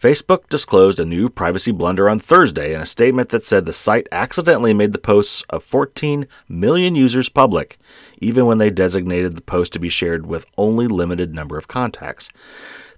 Facebook 0.00 0.48
disclosed 0.48 0.98
a 0.98 1.04
new 1.04 1.28
privacy 1.28 1.70
blunder 1.70 2.08
on 2.08 2.18
Thursday 2.18 2.72
in 2.72 2.80
a 2.80 2.86
statement 2.86 3.28
that 3.28 3.44
said 3.44 3.66
the 3.66 3.72
site 3.74 4.08
accidentally 4.10 4.72
made 4.72 4.92
the 4.92 4.98
posts 4.98 5.44
of 5.50 5.62
14 5.62 6.26
million 6.48 6.94
users 6.94 7.28
public, 7.28 7.76
even 8.18 8.46
when 8.46 8.56
they 8.56 8.70
designated 8.70 9.36
the 9.36 9.42
post 9.42 9.74
to 9.74 9.78
be 9.78 9.90
shared 9.90 10.26
with 10.26 10.46
only 10.56 10.86
limited 10.86 11.34
number 11.34 11.58
of 11.58 11.68
contacts. 11.68 12.30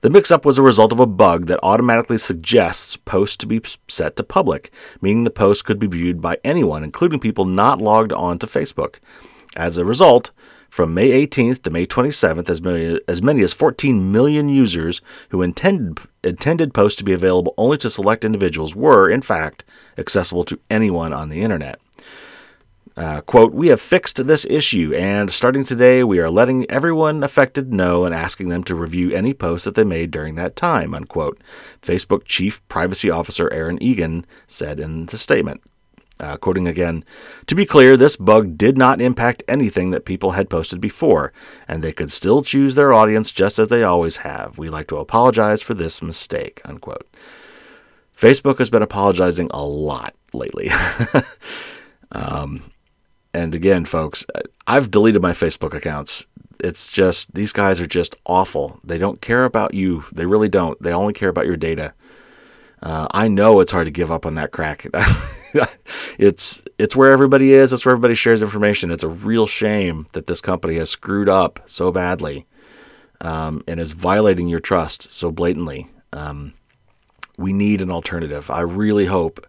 The 0.02 0.10
mix 0.10 0.30
up 0.30 0.44
was 0.44 0.58
a 0.58 0.62
result 0.62 0.92
of 0.92 1.00
a 1.00 1.06
bug 1.06 1.46
that 1.46 1.58
automatically 1.60 2.18
suggests 2.18 2.96
posts 2.96 3.36
to 3.38 3.48
be 3.48 3.60
set 3.88 4.14
to 4.14 4.22
public, 4.22 4.70
meaning 5.00 5.24
the 5.24 5.30
post 5.30 5.64
could 5.64 5.80
be 5.80 5.88
viewed 5.88 6.20
by 6.20 6.38
anyone, 6.44 6.84
including 6.84 7.18
people 7.18 7.46
not 7.46 7.80
logged 7.80 8.12
on 8.12 8.38
to 8.38 8.46
Facebook. 8.46 9.00
As 9.56 9.76
a 9.76 9.84
result, 9.84 10.30
from 10.70 10.94
May 10.94 11.26
18th 11.26 11.64
to 11.64 11.70
May 11.70 11.84
27th, 11.84 12.48
as 12.48 12.62
many, 12.62 13.00
as 13.08 13.20
many 13.20 13.42
as 13.42 13.52
14 13.52 14.12
million 14.12 14.48
users 14.48 15.00
who 15.30 15.42
intended, 15.42 15.98
intended 16.24 16.74
posts 16.74 16.96
to 16.98 17.04
be 17.04 17.12
available 17.12 17.54
only 17.56 17.78
to 17.78 17.90
select 17.90 18.24
individuals 18.24 18.74
were, 18.74 19.08
in 19.08 19.22
fact, 19.22 19.64
accessible 19.98 20.44
to 20.44 20.60
anyone 20.70 21.12
on 21.12 21.28
the 21.28 21.42
internet. 21.42 21.78
Uh, 22.94 23.22
quote, 23.22 23.54
we 23.54 23.68
have 23.68 23.80
fixed 23.80 24.26
this 24.26 24.44
issue, 24.50 24.92
and 24.94 25.30
starting 25.30 25.64
today, 25.64 26.04
we 26.04 26.18
are 26.18 26.30
letting 26.30 26.70
everyone 26.70 27.24
affected 27.24 27.72
know 27.72 28.04
and 28.04 28.14
asking 28.14 28.50
them 28.50 28.62
to 28.62 28.74
review 28.74 29.10
any 29.12 29.32
posts 29.32 29.64
that 29.64 29.74
they 29.74 29.84
made 29.84 30.10
during 30.10 30.34
that 30.34 30.56
time, 30.56 30.94
unquote. 30.94 31.40
Facebook 31.80 32.24
Chief 32.24 32.66
Privacy 32.68 33.08
Officer 33.08 33.50
Erin 33.50 33.82
Egan 33.82 34.26
said 34.46 34.78
in 34.78 35.06
the 35.06 35.16
statement. 35.16 35.62
Uh, 36.22 36.36
quoting 36.36 36.68
again, 36.68 37.04
to 37.48 37.56
be 37.56 37.66
clear, 37.66 37.96
this 37.96 38.14
bug 38.14 38.56
did 38.56 38.78
not 38.78 39.00
impact 39.00 39.42
anything 39.48 39.90
that 39.90 40.04
people 40.04 40.30
had 40.30 40.48
posted 40.48 40.80
before, 40.80 41.32
and 41.66 41.82
they 41.82 41.92
could 41.92 42.12
still 42.12 42.42
choose 42.42 42.76
their 42.76 42.92
audience 42.92 43.32
just 43.32 43.58
as 43.58 43.66
they 43.66 43.82
always 43.82 44.18
have. 44.18 44.56
We 44.56 44.70
like 44.70 44.86
to 44.88 44.98
apologize 44.98 45.62
for 45.62 45.74
this 45.74 46.00
mistake, 46.00 46.62
unquote. 46.64 47.08
Facebook 48.16 48.58
has 48.58 48.70
been 48.70 48.82
apologizing 48.82 49.50
a 49.50 49.64
lot 49.64 50.14
lately. 50.32 50.70
um, 52.12 52.62
and 53.34 53.52
again, 53.52 53.84
folks, 53.84 54.24
I've 54.64 54.92
deleted 54.92 55.22
my 55.22 55.32
Facebook 55.32 55.74
accounts. 55.74 56.26
It's 56.60 56.88
just, 56.88 57.34
these 57.34 57.52
guys 57.52 57.80
are 57.80 57.86
just 57.86 58.14
awful. 58.26 58.78
They 58.84 58.98
don't 58.98 59.20
care 59.20 59.44
about 59.44 59.74
you. 59.74 60.04
They 60.12 60.26
really 60.26 60.48
don't. 60.48 60.80
They 60.80 60.92
only 60.92 61.14
care 61.14 61.30
about 61.30 61.46
your 61.46 61.56
data. 61.56 61.94
Uh, 62.80 63.08
I 63.10 63.26
know 63.26 63.58
it's 63.58 63.72
hard 63.72 63.86
to 63.86 63.90
give 63.90 64.12
up 64.12 64.24
on 64.24 64.36
that 64.36 64.52
crack. 64.52 64.86
it's 66.18 66.62
it's 66.78 66.96
where 66.96 67.12
everybody 67.12 67.52
is. 67.52 67.72
It's 67.72 67.84
where 67.84 67.92
everybody 67.92 68.14
shares 68.14 68.42
information. 68.42 68.90
It's 68.90 69.02
a 69.02 69.08
real 69.08 69.46
shame 69.46 70.06
that 70.12 70.26
this 70.26 70.40
company 70.40 70.76
has 70.76 70.90
screwed 70.90 71.28
up 71.28 71.60
so 71.66 71.92
badly 71.92 72.46
um, 73.20 73.62
and 73.66 73.80
is 73.80 73.92
violating 73.92 74.48
your 74.48 74.60
trust 74.60 75.10
so 75.10 75.30
blatantly. 75.30 75.88
Um, 76.12 76.54
we 77.36 77.52
need 77.52 77.80
an 77.80 77.90
alternative. 77.90 78.50
I 78.50 78.60
really 78.60 79.06
hope 79.06 79.46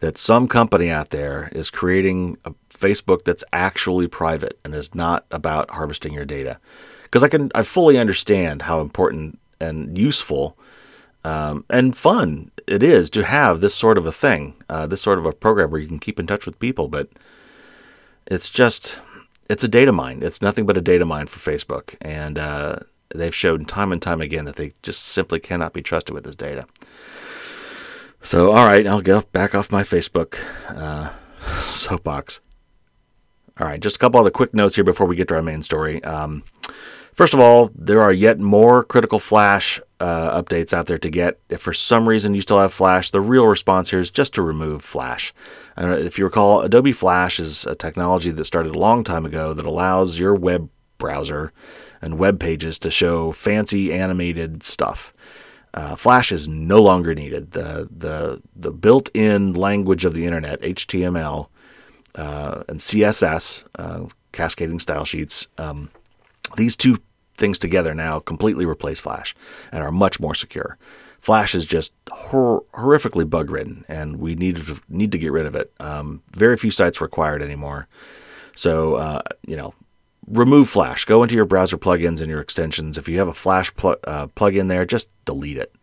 that 0.00 0.18
some 0.18 0.48
company 0.48 0.90
out 0.90 1.10
there 1.10 1.48
is 1.52 1.70
creating 1.70 2.38
a 2.44 2.52
Facebook 2.70 3.24
that's 3.24 3.44
actually 3.52 4.08
private 4.08 4.58
and 4.64 4.74
is 4.74 4.94
not 4.94 5.24
about 5.30 5.70
harvesting 5.70 6.12
your 6.12 6.24
data. 6.24 6.58
Because 7.04 7.22
I 7.22 7.28
can 7.28 7.50
I 7.54 7.62
fully 7.62 7.98
understand 7.98 8.62
how 8.62 8.80
important 8.80 9.38
and 9.60 9.96
useful 9.96 10.58
um, 11.26 11.64
and 11.68 11.96
fun 11.96 12.52
it 12.68 12.84
is 12.84 13.10
to 13.10 13.24
have 13.24 13.60
this 13.60 13.74
sort 13.74 13.98
of 13.98 14.06
a 14.06 14.12
thing, 14.12 14.54
uh, 14.68 14.86
this 14.86 15.02
sort 15.02 15.18
of 15.18 15.26
a 15.26 15.32
program 15.32 15.72
where 15.72 15.80
you 15.80 15.88
can 15.88 15.98
keep 15.98 16.20
in 16.20 16.26
touch 16.26 16.46
with 16.46 16.60
people. 16.60 16.86
But 16.86 17.08
it's 18.26 18.48
just 18.48 19.00
it's 19.50 19.64
a 19.64 19.68
data 19.68 19.90
mine. 19.90 20.22
It's 20.22 20.40
nothing 20.40 20.66
but 20.66 20.76
a 20.76 20.80
data 20.80 21.04
mine 21.04 21.26
for 21.26 21.40
Facebook, 21.50 21.96
and 22.00 22.38
uh, 22.38 22.78
they've 23.12 23.34
shown 23.34 23.64
time 23.64 23.90
and 23.90 24.00
time 24.00 24.20
again 24.20 24.44
that 24.44 24.54
they 24.54 24.72
just 24.82 25.02
simply 25.02 25.40
cannot 25.40 25.72
be 25.72 25.82
trusted 25.82 26.14
with 26.14 26.22
this 26.22 26.36
data. 26.36 26.66
So, 28.22 28.52
all 28.52 28.64
right, 28.64 28.86
I'll 28.86 29.00
get 29.00 29.32
back 29.32 29.52
off 29.52 29.72
my 29.72 29.82
Facebook 29.82 30.38
uh, 30.68 31.10
soapbox. 31.62 32.40
All 33.58 33.66
right, 33.66 33.80
just 33.80 33.96
a 33.96 33.98
couple 33.98 34.20
other 34.20 34.30
quick 34.30 34.54
notes 34.54 34.76
here 34.76 34.84
before 34.84 35.06
we 35.06 35.16
get 35.16 35.26
to 35.28 35.34
our 35.34 35.42
main 35.42 35.62
story. 35.62 36.04
Um, 36.04 36.44
first 37.16 37.34
of 37.34 37.40
all, 37.40 37.70
there 37.74 38.00
are 38.00 38.12
yet 38.12 38.38
more 38.38 38.84
critical 38.84 39.18
Flash 39.18 39.80
uh, 39.98 40.40
updates 40.40 40.72
out 40.72 40.86
there 40.86 40.98
to 40.98 41.10
get. 41.10 41.40
If 41.48 41.62
for 41.62 41.72
some 41.72 42.08
reason 42.08 42.34
you 42.34 42.40
still 42.40 42.60
have 42.60 42.72
Flash, 42.72 43.10
the 43.10 43.20
real 43.20 43.46
response 43.46 43.90
here 43.90 44.00
is 44.00 44.10
just 44.10 44.34
to 44.34 44.42
remove 44.42 44.82
Flash. 44.82 45.34
Uh, 45.76 45.96
if 45.98 46.18
you 46.18 46.24
recall, 46.24 46.60
Adobe 46.60 46.92
Flash 46.92 47.40
is 47.40 47.66
a 47.66 47.74
technology 47.74 48.30
that 48.30 48.44
started 48.44 48.76
a 48.76 48.78
long 48.78 49.02
time 49.02 49.26
ago 49.26 49.52
that 49.52 49.66
allows 49.66 50.18
your 50.18 50.34
web 50.34 50.70
browser 50.98 51.52
and 52.00 52.18
web 52.18 52.38
pages 52.38 52.78
to 52.78 52.90
show 52.90 53.32
fancy 53.32 53.92
animated 53.92 54.62
stuff. 54.62 55.12
Uh, 55.74 55.94
Flash 55.94 56.32
is 56.32 56.48
no 56.48 56.80
longer 56.80 57.14
needed. 57.14 57.52
The 57.52 57.88
the 57.94 58.42
the 58.54 58.70
built-in 58.70 59.52
language 59.52 60.04
of 60.04 60.14
the 60.14 60.24
internet, 60.24 60.60
HTML, 60.62 61.48
uh, 62.14 62.62
and 62.68 62.80
CSS, 62.80 63.64
uh, 63.78 64.06
cascading 64.32 64.78
style 64.78 65.04
sheets. 65.04 65.46
Um, 65.58 65.90
these 66.56 66.76
two 66.76 66.98
things 67.34 67.58
together 67.58 67.94
now 67.94 68.18
completely 68.18 68.64
replace 68.64 69.00
Flash 69.00 69.34
and 69.70 69.82
are 69.82 69.92
much 69.92 70.18
more 70.18 70.34
secure. 70.34 70.78
Flash 71.20 71.54
is 71.54 71.66
just 71.66 71.92
hor- 72.10 72.64
horrifically 72.74 73.28
bug 73.28 73.50
ridden, 73.50 73.84
and 73.88 74.16
we 74.20 74.34
need 74.34 74.56
to 74.56 74.80
need 74.88 75.12
to 75.12 75.18
get 75.18 75.32
rid 75.32 75.46
of 75.46 75.56
it. 75.56 75.72
Um, 75.80 76.22
very 76.32 76.56
few 76.56 76.70
sites 76.70 77.00
required 77.00 77.42
anymore. 77.42 77.88
So 78.54 78.94
uh, 78.94 79.22
you 79.46 79.56
know, 79.56 79.74
remove 80.26 80.68
Flash. 80.68 81.04
Go 81.04 81.22
into 81.22 81.34
your 81.34 81.44
browser 81.44 81.78
plugins 81.78 82.20
and 82.20 82.30
your 82.30 82.40
extensions. 82.40 82.96
If 82.96 83.08
you 83.08 83.18
have 83.18 83.28
a 83.28 83.34
Flash 83.34 83.74
pl- 83.74 83.96
uh, 84.04 84.28
plugin 84.28 84.68
there, 84.68 84.86
just 84.86 85.08
delete 85.24 85.58
it. 85.58 85.74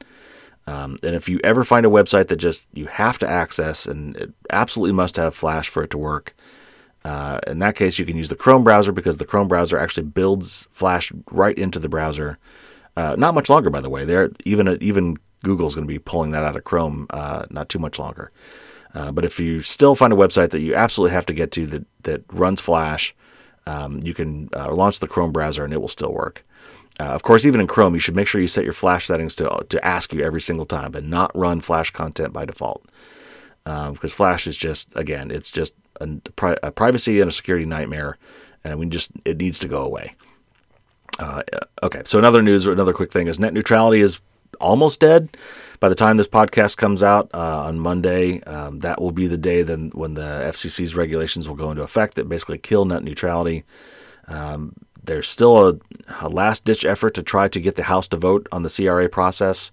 Um, 0.66 0.98
and 1.04 1.14
if 1.14 1.28
you 1.28 1.42
ever 1.44 1.64
find 1.64 1.86
a 1.86 1.90
website 1.90 2.28
that 2.30 2.38
just 2.38 2.70
you 2.74 2.86
have 2.86 3.20
to 3.20 3.30
access 3.30 3.86
and 3.86 4.16
it 4.16 4.34
absolutely 4.50 4.94
must 4.94 5.18
have 5.18 5.36
Flash 5.36 5.68
for 5.68 5.84
it 5.84 5.90
to 5.92 5.98
work, 5.98 6.34
uh, 7.06 7.40
in 7.48 7.60
that 7.60 7.76
case, 7.76 8.00
you 8.00 8.06
can 8.06 8.18
use 8.18 8.30
the 8.30 8.36
Chrome 8.36 8.64
browser 8.64 8.92
because 8.92 9.18
the 9.18 9.26
Chrome 9.26 9.48
browser 9.48 9.78
actually 9.78 10.04
builds 10.04 10.68
Flash 10.72 11.12
right 11.32 11.58
into 11.58 11.80
the 11.80 11.90
browser. 11.90 12.38
Uh, 12.96 13.16
not 13.18 13.34
much 13.34 13.50
longer, 13.50 13.70
by 13.70 13.82
the 13.82 13.90
way. 13.90 14.06
There, 14.06 14.32
even 14.46 14.78
even 14.82 15.18
Google's 15.44 15.76
going 15.76 15.88
to 15.88 15.94
be 15.94 16.00
pulling 16.00 16.32
that 16.32 16.44
out 16.44 16.56
of 16.56 16.64
Chrome 16.64 17.08
uh, 17.10 17.46
not 17.50 17.70
too 17.70 17.80
much 17.80 18.00
longer. 18.00 18.32
Uh, 18.94 19.12
but 19.12 19.26
if 19.26 19.40
you 19.40 19.62
still 19.62 19.96
find 19.96 20.14
a 20.14 20.16
website 20.16 20.52
that 20.52 20.62
you 20.62 20.76
absolutely 20.76 21.14
have 21.14 21.26
to 21.26 21.34
get 21.34 21.52
to 21.52 21.66
that 21.68 21.86
that 22.04 22.24
runs 22.32 22.62
Flash, 22.62 23.14
um, 23.68 24.00
you 24.04 24.14
can 24.14 24.50
uh, 24.54 24.74
launch 24.74 25.00
the 25.00 25.08
Chrome 25.08 25.32
browser 25.32 25.64
and 25.64 25.74
it 25.74 25.82
will 25.82 25.88
still 25.88 26.14
work. 26.14 26.46
Uh, 27.00 27.06
of 27.06 27.24
course, 27.24 27.44
even 27.46 27.60
in 27.60 27.68
Chrome, 27.68 27.96
you 27.96 28.00
should 28.00 28.16
make 28.16 28.28
sure 28.28 28.40
you 28.40 28.48
set 28.48 28.64
your 28.64 28.72
Flash 28.72 29.08
settings 29.08 29.36
to 29.36 29.66
to 29.68 29.86
ask 29.86 30.14
you 30.14 30.24
every 30.24 30.42
single 30.42 30.66
time 30.66 30.96
and 30.96 31.10
not 31.10 31.36
run 31.36 31.60
Flash 31.60 31.92
content 31.92 32.32
by 32.32 32.46
default. 32.46 32.86
Um, 33.66 33.94
because 33.94 34.14
Flash 34.14 34.48
is 34.48 34.56
just 34.56 34.94
again, 34.96 35.32
it's 35.32 35.50
just 35.50 35.74
a, 36.04 36.58
a, 36.64 36.72
privacy 36.72 37.20
and 37.20 37.30
a 37.30 37.34
security 37.34 37.66
nightmare, 37.66 38.18
and 38.64 38.80
we 38.80 38.88
just 38.88 39.12
it 39.26 39.38
needs 39.38 39.60
to 39.60 39.68
go 39.68 39.84
away. 39.84 40.16
Uh, 41.20 41.44
okay, 41.82 42.02
so 42.06 42.18
another 42.18 42.42
news, 42.42 42.66
another 42.66 42.94
quick 42.94 43.12
thing 43.12 43.28
is 43.28 43.40
net 43.40 43.54
neutrality 43.54 44.02
is 44.02 44.20
almost 44.60 45.00
dead. 45.00 45.36
By 45.80 45.90
the 45.90 45.96
time 45.96 46.18
this 46.18 46.28
podcast 46.28 46.78
comes 46.78 47.04
out 47.04 47.30
uh, 47.34 47.64
on 47.66 47.80
Monday, 47.80 48.42
um, 48.44 48.80
that 48.80 49.02
will 49.02 49.12
be 49.12 49.28
the 49.28 49.38
day 49.38 49.64
then 49.64 49.92
when 49.94 50.14
the 50.14 50.22
FCC's 50.22 50.96
regulations 50.96 51.48
will 51.48 51.56
go 51.56 51.72
into 51.72 51.84
effect 51.84 52.16
that 52.16 52.30
basically 52.30 52.58
kill 52.58 52.86
net 52.86 53.04
neutrality. 53.04 53.64
Um, 54.28 54.74
there's 55.04 55.28
still 55.28 55.68
a, 55.68 55.80
a 56.22 56.30
last 56.30 56.64
ditch 56.64 56.86
effort 56.86 57.14
to 57.16 57.24
try 57.24 57.48
to 57.50 57.60
get 57.60 57.76
the 57.76 57.84
House 57.84 58.08
to 58.10 58.18
vote 58.18 58.48
on 58.52 58.64
the 58.64 58.70
CRA 58.70 59.10
process 59.10 59.72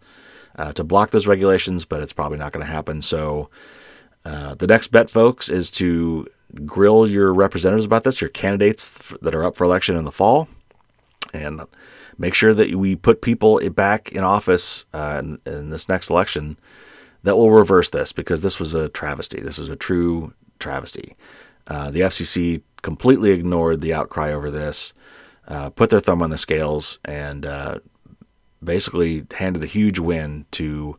uh, 0.56 0.72
to 0.72 0.82
block 0.82 1.10
those 1.10 1.26
regulations, 1.28 1.84
but 1.84 2.02
it's 2.02 2.12
probably 2.12 2.38
not 2.38 2.52
going 2.52 2.66
to 2.66 2.72
happen. 2.72 3.00
So 3.00 3.48
uh, 4.30 4.54
the 4.54 4.66
next 4.68 4.88
bet, 4.88 5.10
folks, 5.10 5.48
is 5.48 5.72
to 5.72 6.24
grill 6.64 7.08
your 7.08 7.34
representatives 7.34 7.84
about 7.84 8.04
this, 8.04 8.20
your 8.20 8.30
candidates 8.30 9.12
that 9.20 9.34
are 9.34 9.44
up 9.44 9.56
for 9.56 9.64
election 9.64 9.96
in 9.96 10.04
the 10.04 10.12
fall, 10.12 10.48
and 11.34 11.62
make 12.16 12.32
sure 12.32 12.54
that 12.54 12.72
we 12.76 12.94
put 12.94 13.22
people 13.22 13.58
back 13.70 14.12
in 14.12 14.22
office 14.22 14.84
uh, 14.94 15.20
in, 15.20 15.40
in, 15.44 15.70
this 15.70 15.88
next 15.88 16.10
election 16.10 16.56
that 17.24 17.36
will 17.36 17.50
reverse 17.50 17.90
this 17.90 18.12
because 18.12 18.40
this 18.42 18.60
was 18.60 18.72
a 18.72 18.88
travesty. 18.88 19.40
This 19.40 19.58
is 19.58 19.68
a 19.68 19.74
true 19.74 20.32
travesty. 20.60 21.16
Uh, 21.66 21.90
the 21.90 22.00
FCC 22.00 22.62
completely 22.82 23.30
ignored 23.30 23.80
the 23.80 23.92
outcry 23.92 24.32
over 24.32 24.48
this, 24.48 24.92
uh, 25.48 25.70
put 25.70 25.90
their 25.90 25.98
thumb 25.98 26.22
on 26.22 26.30
the 26.30 26.38
scales, 26.38 27.00
and 27.04 27.44
uh, 27.44 27.80
basically 28.62 29.26
handed 29.36 29.64
a 29.64 29.66
huge 29.66 29.98
win 29.98 30.46
to 30.52 30.96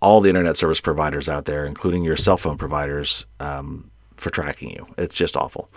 all 0.00 0.20
the 0.20 0.28
internet 0.28 0.56
service 0.56 0.80
providers 0.80 1.28
out 1.28 1.44
there, 1.44 1.64
including 1.64 2.04
your 2.04 2.16
cell 2.16 2.36
phone 2.36 2.56
providers, 2.56 3.26
um, 3.40 3.90
for 4.16 4.30
tracking 4.30 4.70
you. 4.70 4.86
It's 4.96 5.14
just 5.14 5.36
awful. 5.36 5.70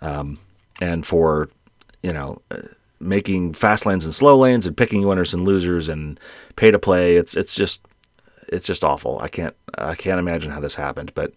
Um, 0.00 0.38
and 0.80 1.06
for, 1.06 1.48
you 2.02 2.12
know, 2.12 2.42
uh, 2.50 2.62
making 3.02 3.52
fast 3.52 3.84
lanes 3.84 4.04
and 4.04 4.14
slow 4.14 4.36
lanes 4.36 4.66
and 4.66 4.76
picking 4.76 5.06
winners 5.06 5.34
and 5.34 5.44
losers 5.44 5.88
and 5.88 6.18
pay 6.56 6.70
to 6.70 6.78
play. 6.78 7.16
It's 7.16 7.36
it's 7.36 7.54
just 7.54 7.84
it's 8.48 8.66
just 8.66 8.84
awful. 8.84 9.18
I 9.20 9.28
can't 9.28 9.54
I 9.76 9.94
can't 9.94 10.18
imagine 10.18 10.52
how 10.52 10.60
this 10.60 10.76
happened, 10.76 11.12
but 11.14 11.32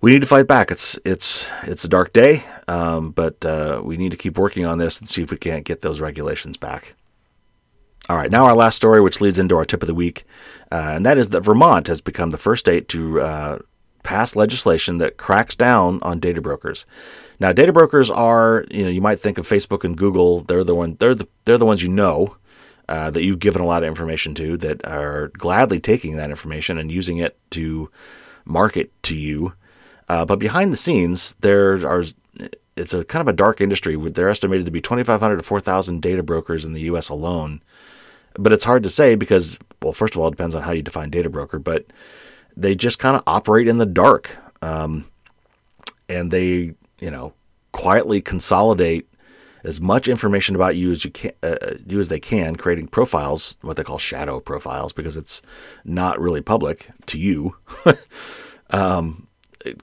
we 0.00 0.10
need 0.10 0.20
to 0.20 0.26
fight 0.26 0.46
back. 0.46 0.70
It's 0.70 0.98
it's 1.04 1.48
it's 1.62 1.84
a 1.84 1.88
dark 1.88 2.12
day, 2.12 2.42
um, 2.66 3.10
but 3.12 3.44
uh, 3.44 3.80
we 3.84 3.96
need 3.96 4.10
to 4.10 4.16
keep 4.16 4.38
working 4.38 4.64
on 4.64 4.78
this 4.78 4.98
and 4.98 5.08
see 5.08 5.22
if 5.22 5.30
we 5.30 5.36
can't 5.36 5.64
get 5.64 5.82
those 5.82 6.00
regulations 6.00 6.56
back. 6.56 6.94
All 8.08 8.16
right, 8.16 8.30
now 8.30 8.46
our 8.46 8.54
last 8.54 8.76
story, 8.76 9.02
which 9.02 9.20
leads 9.20 9.38
into 9.38 9.54
our 9.54 9.66
tip 9.66 9.82
of 9.82 9.86
the 9.86 9.94
week, 9.94 10.24
uh, 10.72 10.92
and 10.94 11.04
that 11.04 11.18
is 11.18 11.28
that 11.28 11.42
Vermont 11.42 11.88
has 11.88 12.00
become 12.00 12.30
the 12.30 12.38
first 12.38 12.60
state 12.60 12.88
to 12.88 13.20
uh, 13.20 13.58
pass 14.02 14.34
legislation 14.34 14.96
that 14.96 15.18
cracks 15.18 15.54
down 15.54 15.98
on 16.00 16.18
data 16.18 16.40
brokers. 16.40 16.86
Now, 17.38 17.52
data 17.52 17.70
brokers 17.70 18.10
are, 18.10 18.64
you 18.70 18.84
know, 18.84 18.88
you 18.88 19.02
might 19.02 19.20
think 19.20 19.36
of 19.36 19.46
Facebook 19.46 19.84
and 19.84 19.94
Google. 19.94 20.40
They're 20.40 20.64
the 20.64 20.74
one. 20.74 20.96
They're 20.98 21.14
the 21.14 21.28
they're 21.44 21.58
the 21.58 21.66
ones 21.66 21.82
you 21.82 21.90
know. 21.90 22.36
Uh, 22.88 23.10
that 23.10 23.22
you've 23.22 23.38
given 23.38 23.60
a 23.60 23.66
lot 23.66 23.82
of 23.82 23.86
information 23.86 24.34
to 24.34 24.56
that 24.56 24.82
are 24.86 25.28
gladly 25.36 25.78
taking 25.78 26.16
that 26.16 26.30
information 26.30 26.78
and 26.78 26.90
using 26.90 27.18
it 27.18 27.38
to 27.50 27.90
market 28.46 28.90
to 29.02 29.14
you. 29.14 29.52
Uh, 30.08 30.24
but 30.24 30.38
behind 30.38 30.72
the 30.72 30.76
scenes, 30.78 31.34
there 31.42 31.86
are 31.86 32.02
it's 32.74 32.94
a 32.94 33.04
kind 33.04 33.20
of 33.20 33.28
a 33.28 33.36
dark 33.36 33.60
industry. 33.60 33.94
They're 33.96 34.30
estimated 34.30 34.64
to 34.64 34.72
be 34.72 34.80
2,500 34.80 35.36
to 35.36 35.42
4,000 35.42 36.00
data 36.00 36.22
brokers 36.22 36.64
in 36.64 36.72
the 36.72 36.80
U.S. 36.82 37.10
alone 37.10 37.60
but 38.38 38.52
it's 38.52 38.64
hard 38.64 38.82
to 38.84 38.90
say 38.90 39.16
because, 39.16 39.58
well, 39.82 39.92
first 39.92 40.14
of 40.14 40.20
all, 40.20 40.28
it 40.28 40.32
depends 40.32 40.54
on 40.54 40.62
how 40.62 40.72
you 40.72 40.82
define 40.82 41.10
data 41.10 41.28
broker, 41.28 41.58
but 41.58 41.84
they 42.56 42.74
just 42.74 42.98
kind 42.98 43.16
of 43.16 43.22
operate 43.26 43.68
in 43.68 43.78
the 43.78 43.86
dark. 43.86 44.36
Um, 44.62 45.06
and 46.08 46.30
they, 46.30 46.74
you 47.00 47.10
know, 47.10 47.34
quietly 47.72 48.20
consolidate 48.20 49.06
as 49.64 49.80
much 49.80 50.08
information 50.08 50.54
about 50.54 50.76
you 50.76 50.90
as 50.90 51.04
you 51.04 51.10
can, 51.10 51.32
uh, 51.42 51.74
you 51.86 52.00
as 52.00 52.08
they 52.08 52.20
can, 52.20 52.56
creating 52.56 52.88
profiles, 52.88 53.58
what 53.60 53.76
they 53.76 53.84
call 53.84 53.98
shadow 53.98 54.40
profiles, 54.40 54.92
because 54.92 55.16
it's 55.16 55.42
not 55.84 56.18
really 56.18 56.40
public 56.40 56.88
to 57.06 57.18
you. 57.18 57.56
um, 58.70 59.27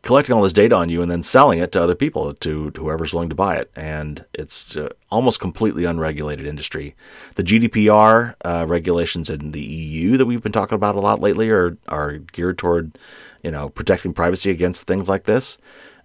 collecting 0.01 0.33
all 0.35 0.41
this 0.41 0.53
data 0.53 0.75
on 0.75 0.89
you 0.89 1.01
and 1.01 1.11
then 1.11 1.23
selling 1.23 1.59
it 1.59 1.71
to 1.73 1.81
other 1.81 1.95
people, 1.95 2.33
to, 2.33 2.71
to 2.71 2.81
whoever's 2.81 3.13
willing 3.13 3.29
to 3.29 3.35
buy 3.35 3.55
it. 3.55 3.71
And 3.75 4.25
it's 4.33 4.77
uh, 4.77 4.89
almost 5.09 5.39
completely 5.39 5.85
unregulated 5.85 6.45
industry. 6.45 6.95
The 7.35 7.43
GDPR 7.43 8.35
uh, 8.43 8.65
regulations 8.67 9.29
in 9.29 9.51
the 9.51 9.61
EU 9.61 10.17
that 10.17 10.25
we've 10.25 10.43
been 10.43 10.51
talking 10.51 10.75
about 10.75 10.95
a 10.95 11.01
lot 11.01 11.19
lately 11.19 11.49
are, 11.49 11.77
are 11.87 12.17
geared 12.17 12.57
toward, 12.57 12.97
you 13.43 13.51
know, 13.51 13.69
protecting 13.69 14.13
privacy 14.13 14.49
against 14.49 14.87
things 14.87 15.09
like 15.09 15.23
this. 15.23 15.57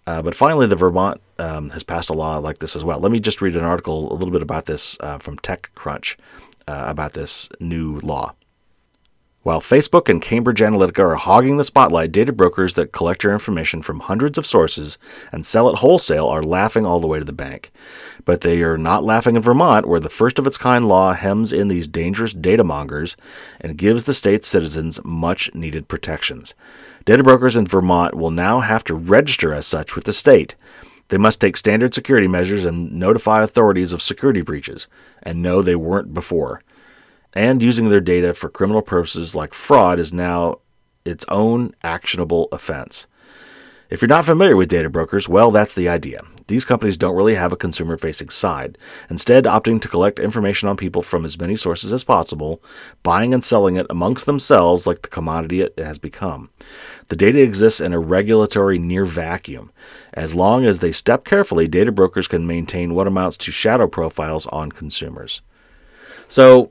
Uh, 0.06 0.22
but 0.22 0.34
finally, 0.34 0.66
the 0.66 0.76
Vermont 0.76 1.20
um, 1.38 1.70
has 1.70 1.84
passed 1.84 2.10
a 2.10 2.14
law 2.14 2.38
like 2.38 2.58
this 2.58 2.74
as 2.74 2.84
well. 2.84 2.98
Let 2.98 3.12
me 3.12 3.20
just 3.20 3.40
read 3.40 3.56
an 3.56 3.64
article 3.64 4.12
a 4.12 4.14
little 4.14 4.32
bit 4.32 4.42
about 4.42 4.66
this 4.66 4.96
uh, 5.00 5.18
from 5.18 5.36
TechCrunch 5.38 6.16
uh, 6.66 6.84
about 6.86 7.12
this 7.12 7.48
new 7.60 8.00
law. 8.00 8.34
While 9.42 9.62
Facebook 9.62 10.10
and 10.10 10.20
Cambridge 10.20 10.60
Analytica 10.60 10.98
are 10.98 11.14
hogging 11.14 11.56
the 11.56 11.64
spotlight, 11.64 12.12
data 12.12 12.30
brokers 12.30 12.74
that 12.74 12.92
collect 12.92 13.24
your 13.24 13.32
information 13.32 13.80
from 13.80 14.00
hundreds 14.00 14.36
of 14.36 14.46
sources 14.46 14.98
and 15.32 15.46
sell 15.46 15.70
it 15.70 15.78
wholesale 15.78 16.26
are 16.26 16.42
laughing 16.42 16.84
all 16.84 17.00
the 17.00 17.06
way 17.06 17.20
to 17.20 17.24
the 17.24 17.32
bank. 17.32 17.70
But 18.26 18.42
they 18.42 18.60
are 18.60 18.76
not 18.76 19.02
laughing 19.02 19.36
in 19.36 19.42
Vermont, 19.42 19.88
where 19.88 19.98
the 19.98 20.10
first 20.10 20.38
of 20.38 20.46
its 20.46 20.58
kind 20.58 20.86
law 20.86 21.14
hems 21.14 21.54
in 21.54 21.68
these 21.68 21.88
dangerous 21.88 22.34
data 22.34 22.62
mongers 22.62 23.16
and 23.62 23.78
gives 23.78 24.04
the 24.04 24.12
state's 24.12 24.46
citizens 24.46 25.02
much 25.04 25.54
needed 25.54 25.88
protections. 25.88 26.52
Data 27.06 27.24
brokers 27.24 27.56
in 27.56 27.66
Vermont 27.66 28.14
will 28.14 28.30
now 28.30 28.60
have 28.60 28.84
to 28.84 28.94
register 28.94 29.54
as 29.54 29.66
such 29.66 29.94
with 29.94 30.04
the 30.04 30.12
state. 30.12 30.54
They 31.08 31.16
must 31.16 31.40
take 31.40 31.56
standard 31.56 31.94
security 31.94 32.28
measures 32.28 32.66
and 32.66 32.92
notify 32.92 33.42
authorities 33.42 33.94
of 33.94 34.02
security 34.02 34.42
breaches, 34.42 34.86
and 35.22 35.40
no, 35.40 35.62
they 35.62 35.76
weren't 35.76 36.12
before 36.12 36.60
and 37.32 37.62
using 37.62 37.88
their 37.88 38.00
data 38.00 38.34
for 38.34 38.48
criminal 38.48 38.82
purposes 38.82 39.34
like 39.34 39.54
fraud 39.54 39.98
is 39.98 40.12
now 40.12 40.60
its 41.04 41.24
own 41.28 41.74
actionable 41.82 42.48
offense. 42.52 43.06
If 43.88 44.00
you're 44.00 44.08
not 44.08 44.24
familiar 44.24 44.56
with 44.56 44.68
data 44.68 44.88
brokers, 44.88 45.28
well, 45.28 45.50
that's 45.50 45.74
the 45.74 45.88
idea. 45.88 46.22
These 46.46 46.64
companies 46.64 46.96
don't 46.96 47.16
really 47.16 47.36
have 47.36 47.52
a 47.52 47.56
consumer 47.56 47.96
facing 47.96 48.28
side, 48.28 48.76
instead, 49.08 49.44
opting 49.44 49.80
to 49.80 49.88
collect 49.88 50.18
information 50.18 50.68
on 50.68 50.76
people 50.76 51.02
from 51.02 51.24
as 51.24 51.38
many 51.38 51.54
sources 51.54 51.92
as 51.92 52.02
possible, 52.02 52.60
buying 53.04 53.32
and 53.32 53.44
selling 53.44 53.76
it 53.76 53.86
amongst 53.88 54.26
themselves 54.26 54.86
like 54.86 55.02
the 55.02 55.08
commodity 55.08 55.60
it 55.60 55.78
has 55.78 55.98
become. 55.98 56.50
The 57.06 57.16
data 57.16 57.40
exists 57.40 57.80
in 57.80 57.92
a 57.92 58.00
regulatory 58.00 58.78
near 58.78 59.06
vacuum. 59.06 59.70
As 60.12 60.34
long 60.34 60.64
as 60.64 60.80
they 60.80 60.92
step 60.92 61.24
carefully, 61.24 61.68
data 61.68 61.92
brokers 61.92 62.26
can 62.28 62.46
maintain 62.46 62.94
what 62.94 63.06
amounts 63.06 63.36
to 63.38 63.52
shadow 63.52 63.86
profiles 63.86 64.46
on 64.46 64.72
consumers. 64.72 65.42
So, 66.26 66.70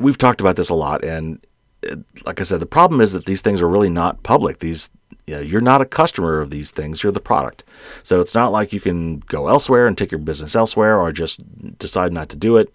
we've 0.00 0.18
talked 0.18 0.40
about 0.40 0.56
this 0.56 0.70
a 0.70 0.74
lot, 0.74 1.04
and 1.04 1.44
uh, 1.88 1.96
like 2.24 2.40
I 2.40 2.44
said, 2.44 2.60
the 2.60 2.66
problem 2.66 3.00
is 3.00 3.12
that 3.12 3.26
these 3.26 3.42
things 3.42 3.60
are 3.60 3.68
really 3.68 3.90
not 3.90 4.22
public. 4.22 4.58
These 4.58 4.90
you 5.26 5.36
know, 5.36 5.40
you're 5.40 5.60
not 5.60 5.80
a 5.80 5.86
customer 5.86 6.40
of 6.40 6.50
these 6.50 6.70
things; 6.70 7.02
you're 7.02 7.12
the 7.12 7.20
product. 7.20 7.64
So 8.02 8.20
it's 8.20 8.34
not 8.34 8.52
like 8.52 8.72
you 8.72 8.80
can 8.80 9.20
go 9.20 9.48
elsewhere 9.48 9.86
and 9.86 9.96
take 9.96 10.10
your 10.10 10.18
business 10.18 10.56
elsewhere, 10.56 10.98
or 10.98 11.12
just 11.12 11.78
decide 11.78 12.12
not 12.12 12.28
to 12.30 12.36
do 12.36 12.56
it. 12.56 12.74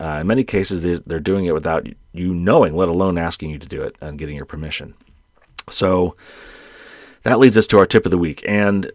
Uh, 0.00 0.18
in 0.20 0.26
many 0.26 0.44
cases, 0.44 0.82
they're 1.02 1.18
doing 1.20 1.46
it 1.46 1.54
without 1.54 1.86
you 2.12 2.32
knowing, 2.32 2.76
let 2.76 2.88
alone 2.88 3.18
asking 3.18 3.50
you 3.50 3.58
to 3.58 3.66
do 3.66 3.82
it 3.82 3.96
and 4.00 4.18
getting 4.18 4.36
your 4.36 4.44
permission. 4.44 4.94
So 5.70 6.14
that 7.22 7.38
leads 7.38 7.56
us 7.56 7.66
to 7.68 7.78
our 7.78 7.86
tip 7.86 8.04
of 8.04 8.10
the 8.10 8.18
week. 8.18 8.44
And 8.46 8.92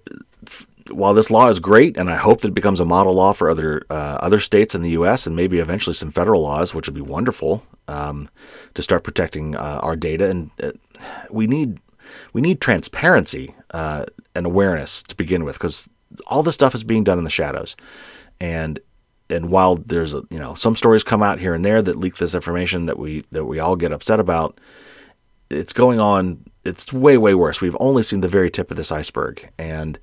while 0.92 1.14
this 1.14 1.32
law 1.32 1.48
is 1.50 1.60
great, 1.60 1.98
and 1.98 2.10
I 2.10 2.16
hope 2.16 2.42
that 2.42 2.50
it 2.50 2.54
becomes 2.54 2.80
a 2.80 2.86
model 2.86 3.14
law 3.14 3.34
for 3.34 3.50
other 3.50 3.86
uh, 3.90 4.18
other 4.20 4.40
states 4.40 4.76
in 4.76 4.82
the 4.82 4.92
U.S. 4.92 5.26
and 5.26 5.36
maybe 5.36 5.60
eventually 5.60 5.94
some 5.94 6.12
federal 6.12 6.42
laws, 6.42 6.74
which 6.74 6.88
would 6.88 6.96
be 6.96 7.02
wonderful 7.02 7.64
um, 7.88 8.30
to 8.74 8.82
start 8.82 9.04
protecting 9.04 9.56
uh, 9.56 9.80
our 9.82 9.96
data. 9.96 10.30
And 10.30 10.52
uh, 10.62 10.72
we 11.32 11.48
need 11.48 11.80
we 12.34 12.42
need 12.42 12.60
transparency 12.60 13.56
uh, 13.72 14.06
and 14.36 14.46
awareness 14.46 15.04
to 15.04 15.16
begin 15.16 15.46
with, 15.46 15.56
because 15.56 15.90
all 16.28 16.44
this 16.44 16.56
stuff 16.56 16.76
is 16.76 16.84
being 16.84 17.04
done 17.04 17.18
in 17.18 17.24
the 17.24 17.30
shadows, 17.30 17.76
and 18.40 18.80
and 19.30 19.50
while 19.50 19.76
there's 19.76 20.14
a, 20.14 20.24
you 20.30 20.40
know 20.40 20.54
some 20.54 20.76
stories 20.76 21.04
come 21.04 21.24
out 21.24 21.40
here 21.40 21.54
and 21.54 21.64
there 21.64 21.82
that 21.82 21.98
leak 21.98 22.18
this 22.18 22.36
information 22.36 22.88
that 22.88 23.00
we 23.00 23.24
that 23.32 23.46
we 23.46 23.60
all 23.60 23.76
get 23.76 23.92
upset 23.92 24.20
about, 24.20 24.60
it's 25.50 25.74
going 25.74 26.00
on. 26.00 26.44
It's 26.66 26.92
way 26.92 27.18
way 27.18 27.34
worse. 27.34 27.62
We've 27.62 27.78
only 27.80 28.04
seen 28.04 28.22
the 28.22 28.28
very 28.28 28.50
tip 28.52 28.70
of 28.72 28.78
this 28.78 28.92
iceberg, 28.92 29.50
and 29.58 29.98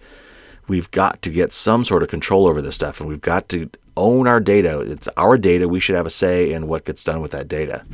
we've 0.71 0.91
got 0.91 1.21
to 1.23 1.31
get 1.31 1.53
some 1.53 1.85
sort 1.85 2.03
of 2.03 2.09
control 2.09 2.47
over 2.47 2.63
this 2.63 2.75
stuff, 2.75 3.01
and 3.01 3.09
we've 3.09 3.21
got 3.21 3.49
to 3.51 3.69
own 3.97 4.27
our 4.27 4.41
data. 4.41 4.81
It's 4.81 5.09
our 5.17 5.37
data. 5.37 5.69
We 5.69 5.81
should 5.81 5.97
have 5.97 6.07
a 6.07 6.11
say 6.11 6.53
in 6.53 6.69
what 6.69 6.87
gets 6.87 7.05
done 7.05 7.21
with 7.21 7.33
that 7.33 7.49
data. 7.49 7.85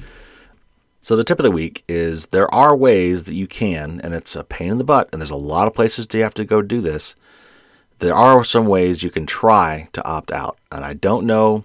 So 1.01 1.17
the 1.17 1.25
tip 1.25 1.39
of 1.39 1.45
the 1.45 1.51
week 1.51 1.83
is 1.89 2.27
there 2.27 2.53
are 2.55 2.77
ways 2.77 3.25
that 3.25 3.35
you 3.35 3.47
can, 3.47 4.01
and 4.03 4.15
it's 4.15 4.37
a 4.37 4.45
pain 4.45 4.73
in 4.73 4.79
the 4.79 4.85
butt, 4.85 5.09
and 5.11 5.21
there's 5.21 5.31
a 5.31 5.37
lot 5.37 5.67
of 5.67 5.75
places 5.75 6.07
you 6.13 6.23
have 6.23 6.35
to 6.35 6.45
go 6.45 6.63
do 6.63 6.81
this 6.81 7.17
there 7.99 8.15
are 8.15 8.45
some 8.45 8.67
ways 8.67 9.03
you 9.03 9.11
can 9.11 9.27
try 9.27 9.89
to 9.93 10.05
opt 10.05 10.33
out. 10.33 10.59
And 10.71 10.85
I 10.85 10.93
don't 10.95 11.27
know 11.27 11.65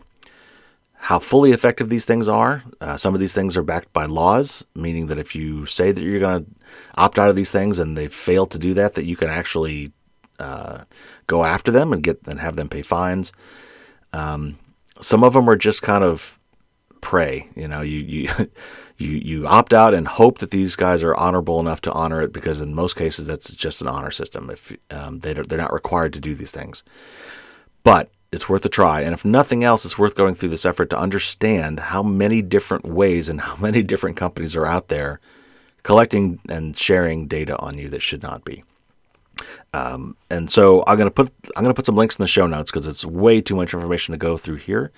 how 0.95 1.19
fully 1.19 1.51
effective 1.51 1.89
these 1.89 2.05
things 2.05 2.27
are. 2.27 2.63
Uh, 2.79 2.95
some 2.95 3.13
of 3.13 3.19
these 3.19 3.33
things 3.33 3.57
are 3.57 3.63
backed 3.63 3.91
by 3.91 4.05
laws, 4.05 4.63
meaning 4.75 5.07
that 5.07 5.17
if 5.17 5.35
you 5.35 5.65
say 5.65 5.91
that 5.91 6.01
you're 6.01 6.19
going 6.19 6.45
to 6.45 6.51
opt 6.95 7.17
out 7.19 7.29
of 7.29 7.35
these 7.35 7.51
things 7.51 7.79
and 7.79 7.97
they 7.97 8.07
fail 8.07 8.45
to 8.45 8.59
do 8.59 8.73
that, 8.75 8.93
that 8.93 9.05
you 9.05 9.15
can 9.15 9.29
actually 9.29 9.91
uh, 10.41 10.85
go 11.27 11.43
after 11.43 11.71
them 11.71 11.93
and 11.93 12.03
get 12.03 12.19
and 12.27 12.39
have 12.39 12.55
them 12.55 12.69
pay 12.69 12.81
fines. 12.81 13.31
Um, 14.13 14.59
some 14.99 15.23
of 15.23 15.33
them 15.33 15.49
are 15.49 15.55
just 15.55 15.81
kind 15.81 16.03
of 16.03 16.39
prey. 17.01 17.47
You 17.55 17.67
know, 17.67 17.81
you 17.81 17.99
you 17.99 18.29
you 18.97 19.09
you 19.09 19.47
opt 19.47 19.73
out 19.73 19.93
and 19.93 20.07
hope 20.07 20.39
that 20.39 20.51
these 20.51 20.75
guys 20.75 21.03
are 21.03 21.15
honorable 21.15 21.59
enough 21.59 21.81
to 21.81 21.91
honor 21.91 22.21
it 22.21 22.33
because 22.33 22.59
in 22.59 22.73
most 22.73 22.95
cases 22.95 23.27
that's 23.27 23.55
just 23.55 23.81
an 23.81 23.87
honor 23.87 24.11
system. 24.11 24.49
If 24.49 24.75
um, 24.89 25.19
they 25.19 25.33
they're 25.33 25.57
not 25.57 25.73
required 25.73 26.13
to 26.13 26.19
do 26.19 26.35
these 26.35 26.51
things, 26.51 26.83
but 27.83 28.09
it's 28.31 28.47
worth 28.47 28.65
a 28.65 28.69
try. 28.69 29.01
And 29.01 29.13
if 29.13 29.25
nothing 29.25 29.63
else, 29.63 29.83
it's 29.83 29.97
worth 29.97 30.15
going 30.15 30.35
through 30.35 30.49
this 30.49 30.65
effort 30.65 30.89
to 30.91 30.97
understand 30.97 31.79
how 31.79 32.01
many 32.01 32.41
different 32.41 32.85
ways 32.85 33.27
and 33.27 33.41
how 33.41 33.55
many 33.59 33.83
different 33.83 34.17
companies 34.17 34.55
are 34.55 34.65
out 34.65 34.87
there 34.87 35.19
collecting 35.83 36.39
and 36.47 36.77
sharing 36.77 37.27
data 37.27 37.57
on 37.57 37.77
you 37.77 37.89
that 37.89 38.01
should 38.01 38.21
not 38.21 38.45
be. 38.45 38.63
Um, 39.73 40.17
and 40.29 40.51
so 40.51 40.83
I'm 40.85 40.97
gonna 40.97 41.11
put 41.11 41.31
I'm 41.55 41.63
gonna 41.63 41.73
put 41.73 41.85
some 41.85 41.95
links 41.95 42.17
in 42.17 42.23
the 42.23 42.27
show 42.27 42.45
notes 42.45 42.71
because 42.71 42.87
it's 42.87 43.05
way 43.05 43.39
too 43.39 43.55
much 43.55 43.73
information 43.73 44.11
to 44.11 44.17
go 44.17 44.35
through 44.37 44.57
here 44.57 44.91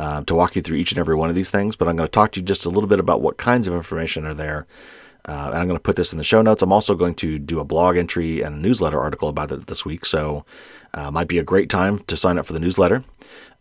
uh, 0.00 0.24
to 0.24 0.34
walk 0.34 0.56
you 0.56 0.62
through 0.62 0.76
each 0.76 0.92
and 0.92 0.98
every 0.98 1.14
one 1.14 1.28
of 1.28 1.34
these 1.34 1.50
things. 1.50 1.76
But 1.76 1.88
I'm 1.88 1.96
going 1.96 2.06
to 2.06 2.12
talk 2.12 2.32
to 2.32 2.40
you 2.40 2.46
just 2.46 2.64
a 2.64 2.70
little 2.70 2.88
bit 2.88 3.00
about 3.00 3.20
what 3.20 3.36
kinds 3.36 3.68
of 3.68 3.74
information 3.74 4.26
are 4.26 4.34
there. 4.34 4.66
Uh, 5.28 5.50
and 5.52 5.58
I'm 5.58 5.66
going 5.66 5.76
to 5.76 5.82
put 5.82 5.96
this 5.96 6.12
in 6.12 6.18
the 6.18 6.24
show 6.24 6.40
notes. 6.40 6.62
I'm 6.62 6.72
also 6.72 6.94
going 6.94 7.14
to 7.16 7.38
do 7.38 7.60
a 7.60 7.64
blog 7.64 7.98
entry 7.98 8.40
and 8.40 8.56
a 8.56 8.58
newsletter 8.58 8.98
article 8.98 9.28
about 9.28 9.52
it 9.52 9.66
this 9.66 9.84
week. 9.84 10.06
So, 10.06 10.46
uh, 10.94 11.10
might 11.10 11.28
be 11.28 11.36
a 11.36 11.42
great 11.42 11.68
time 11.68 11.98
to 12.04 12.16
sign 12.16 12.38
up 12.38 12.46
for 12.46 12.54
the 12.54 12.58
newsletter. 12.58 13.04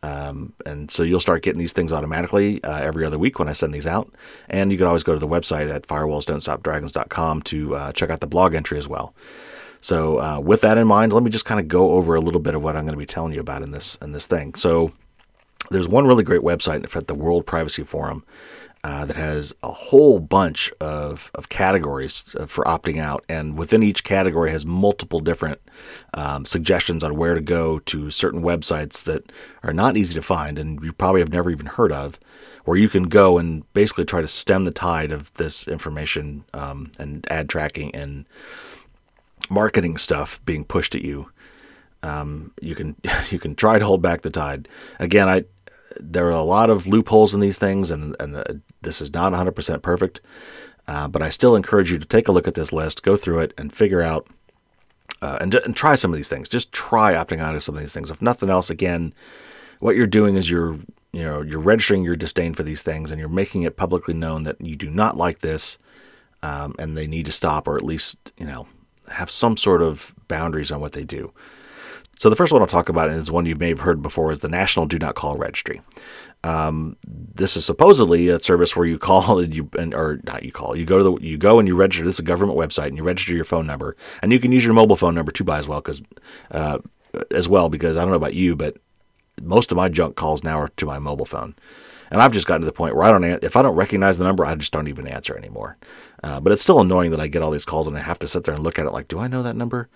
Um, 0.02 0.54
and 0.66 0.90
so 0.90 1.04
you'll 1.04 1.20
start 1.20 1.44
getting 1.44 1.60
these 1.60 1.74
things 1.74 1.92
automatically 1.92 2.64
uh, 2.64 2.80
every 2.80 3.06
other 3.06 3.20
week 3.20 3.38
when 3.38 3.50
I 3.50 3.54
send 3.54 3.74
these 3.74 3.86
out. 3.86 4.10
And 4.48 4.72
you 4.72 4.78
can 4.78 4.88
always 4.88 5.04
go 5.04 5.14
to 5.14 5.20
the 5.20 5.28
website 5.28 5.70
at 5.70 5.86
firewallsdon'tstopdragons.com 5.88 7.42
to 7.42 7.76
uh, 7.76 7.92
check 7.92 8.10
out 8.10 8.22
the 8.22 8.28
blog 8.28 8.56
entry 8.56 8.78
as 8.78 8.88
well. 8.88 9.14
So, 9.82 10.20
uh, 10.20 10.40
with 10.40 10.62
that 10.62 10.78
in 10.78 10.88
mind, 10.88 11.14
let 11.14 11.24
me 11.24 11.30
just 11.30 11.46
kind 11.46 11.60
of 11.60 11.68
go 11.68 11.92
over 11.92 12.16
a 12.16 12.22
little 12.22 12.42
bit 12.42 12.56
of 12.56 12.62
what 12.62 12.76
I'm 12.76 12.84
going 12.84 12.94
to 12.94 12.98
be 12.98 13.06
telling 13.06 13.34
you 13.34 13.40
about 13.40 13.62
in 13.62 13.72
this 13.72 13.98
in 14.02 14.12
this 14.12 14.28
thing. 14.28 14.56
So, 14.56 14.92
there's 15.72 15.88
one 15.88 16.08
really 16.08 16.24
great 16.24 16.42
website 16.42 16.96
at 16.96 17.08
the 17.08 17.16
World 17.16 17.46
Privacy 17.46 17.84
Forum 17.84 18.26
uh, 18.84 19.06
that 19.06 19.18
has 19.18 19.54
a 19.62 19.72
whole 19.72 20.20
bunch 20.20 20.72
of, 20.80 21.32
of 21.36 21.50
categories 21.50 22.36
uh, 22.40 22.46
for 22.46 22.64
opting 22.64 22.98
out, 22.98 23.26
and 23.28 23.58
within 23.58 23.84
each 23.84 24.04
category 24.04 24.52
has 24.52 24.66
multiple 24.66 25.20
different 25.20 25.60
um, 26.14 26.46
suggestions 26.46 27.04
on 27.04 27.18
where 27.18 27.34
to 27.34 27.42
go 27.42 27.80
to 27.80 28.10
certain 28.10 28.42
websites 28.42 29.04
that 29.04 29.32
are 29.64 29.74
not 29.74 29.98
easy 29.98 30.14
to 30.14 30.22
find, 30.22 30.58
and 30.58 30.82
you 30.82 30.94
probably 30.94 31.20
have 31.22 31.32
never 31.32 31.50
even 31.50 31.66
heard 31.66 31.92
of, 31.92 32.20
where 32.64 32.78
you 32.78 32.88
can 32.88 33.04
go 33.04 33.38
and 33.38 33.72
basically 33.74 34.06
try 34.06 34.22
to 34.22 34.28
stem 34.28 34.64
the 34.64 34.72
tide 34.72 35.12
of 35.12 35.34
this 35.34 35.68
information 35.68 36.46
um, 36.54 36.92
and 36.98 37.28
ad 37.30 37.50
tracking 37.50 37.94
and 37.94 38.26
marketing 39.50 39.98
stuff 39.98 40.44
being 40.46 40.64
pushed 40.64 40.96
at 40.96 41.04
you. 41.04 41.32
Um, 42.02 42.54
you 42.62 42.76
can 42.76 42.96
you 43.30 43.40
can 43.40 43.56
try 43.56 43.80
to 43.80 43.86
hold 43.86 44.02
back 44.02 44.22
the 44.22 44.30
tide. 44.30 44.68
Again, 45.00 45.28
I 45.30 45.46
there 46.00 46.28
are 46.28 46.32
a 46.32 46.42
lot 46.42 46.70
of 46.70 46.88
loopholes 46.88 47.34
in 47.34 47.40
these 47.40 47.58
things, 47.58 47.92
and, 47.92 48.16
and 48.20 48.34
the, 48.34 48.62
this 48.82 49.02
is 49.02 49.14
not 49.14 49.34
100% 49.34 49.82
perfect. 49.82 50.22
Uh, 50.88 51.08
but 51.08 51.22
I 51.22 51.30
still 51.30 51.56
encourage 51.56 51.92
you 51.92 52.00
to 52.00 52.06
take 52.06 52.28
a 52.28 52.32
look 52.32 52.48
at 52.48 52.56
this 52.56 52.72
list, 52.72 53.04
go 53.04 53.16
through 53.16 53.40
it, 53.40 53.54
and 53.58 53.74
figure 53.74 54.02
out 54.02 54.28
uh, 55.22 55.38
and, 55.42 55.54
and 55.56 55.76
try 55.76 55.96
some 55.96 56.12
of 56.12 56.18
these 56.18 56.30
things. 56.30 56.50
Just 56.50 56.72
try 56.72 57.14
opting 57.14 57.40
out 57.40 57.56
of 57.56 57.64
some 57.64 57.76
of 57.76 57.82
these 57.82 57.94
things. 57.94 58.10
If 58.10 58.22
nothing 58.22 58.50
else, 58.50 58.70
again, 58.70 59.14
what 59.80 59.96
you're 59.96 60.08
doing 60.08 60.36
is 60.36 60.50
you're 60.50 60.80
you 61.12 61.24
know 61.24 61.42
you're 61.42 61.60
registering 61.60 62.04
your 62.04 62.16
disdain 62.16 62.54
for 62.54 62.64
these 62.64 62.82
things, 62.82 63.12
and 63.12 63.20
you're 63.20 63.30
making 63.30 63.64
it 63.64 63.78
publicly 63.78 64.14
known 64.14 64.44
that 64.44 64.60
you 64.62 64.76
do 64.76 64.90
not 64.90 65.18
like 65.18 65.40
this, 65.40 65.78
um, 66.42 66.76
and 66.80 66.98
they 66.98 67.08
need 67.08 67.26
to 67.26 67.32
stop, 67.32 67.68
or 67.68 67.76
at 67.76 67.84
least 67.84 68.32
you 68.38 68.46
know 68.46 68.68
have 69.12 69.30
some 69.30 69.58
sort 69.58 69.82
of 69.82 70.14
boundaries 70.28 70.72
on 70.72 70.80
what 70.80 70.94
they 70.94 71.04
do. 71.04 71.34
So 72.20 72.30
the 72.30 72.36
first 72.36 72.52
one 72.52 72.62
I'll 72.62 72.68
talk 72.68 72.90
about 72.90 73.10
is 73.10 73.32
one 73.32 73.46
you 73.46 73.56
may 73.56 73.70
have 73.70 73.80
heard 73.80 74.02
before 74.02 74.30
is 74.32 74.42
the 74.42 74.50
National 74.50 74.86
Do 74.86 75.00
Not 75.00 75.16
Call 75.16 75.38
Registry. 75.38 75.80
Um, 76.44 76.98
this 77.06 77.56
is 77.56 77.64
supposedly 77.64 78.28
a 78.28 78.42
service 78.42 78.76
where 78.76 78.86
you 78.86 79.00
call 79.00 79.40
and 79.44 79.56
you 79.56 79.70
and, 79.78 79.94
or 79.94 80.20
not 80.24 80.44
you 80.44 80.52
call 80.52 80.76
you 80.76 80.86
go 80.86 80.98
to 80.98 81.04
the 81.04 81.14
you 81.26 81.38
go 81.38 81.60
and 81.60 81.68
you 81.68 81.76
register. 81.76 82.06
This 82.06 82.16
is 82.16 82.20
a 82.20 82.24
government 82.24 82.60
website 82.60 82.88
and 82.88 82.98
you 82.98 83.04
register 83.04 83.34
your 83.34 83.46
phone 83.46 83.66
number 83.66 83.96
and 84.22 84.34
you 84.34 84.40
can 84.40 84.52
use 84.52 84.66
your 84.66 84.74
mobile 84.74 84.98
phone 84.98 85.16
number 85.16 85.32
too 85.32 85.46
by 85.46 85.60
as 85.60 85.68
well 85.68 85.80
because 85.80 86.02
uh, 86.52 86.80
as 87.32 87.48
well 87.48 87.70
because 87.70 87.96
I 87.96 88.02
don't 88.02 88.10
know 88.10 88.18
about 88.18 88.36
you 88.36 88.56
but 88.56 88.78
most 89.42 89.72
of 89.72 89.78
my 89.78 89.88
junk 89.88 90.18
calls 90.18 90.44
now 90.44 90.60
are 90.60 90.70
to 90.70 90.86
my 90.86 91.00
mobile 91.00 91.26
phone. 91.26 91.56
And 92.12 92.22
I've 92.22 92.32
just 92.32 92.48
gotten 92.48 92.62
to 92.62 92.66
the 92.66 92.72
point 92.72 92.96
where 92.96 93.04
I 93.06 93.12
don't, 93.12 93.24
if 93.44 93.56
I 93.56 93.62
don't 93.62 93.76
recognize 93.76 94.18
the 94.18 94.24
number, 94.24 94.46
I 94.46 94.56
just 94.56 94.74
don't 94.74 94.88
even 94.88 95.08
answer 95.08 95.38
anymore. 95.38 95.78
Uh, 96.24 96.40
but 96.40 96.52
it's 96.52 96.62
still 96.62 96.80
annoying 96.80 97.12
that 97.12 97.20
I 97.20 97.28
get 97.28 97.42
all 97.42 97.52
these 97.52 97.66
calls 97.66 97.88
and 97.88 97.98
I 97.98 98.02
have 98.02 98.20
to 98.20 98.28
sit 98.28 98.44
there 98.44 98.56
and 98.56 98.64
look 98.64 98.80
at 98.80 98.86
it 98.86 98.92
like, 98.92 99.08
do 99.08 99.20
I 99.20 99.28
know 99.28 99.44
that 99.44 99.56
number? 99.56 99.90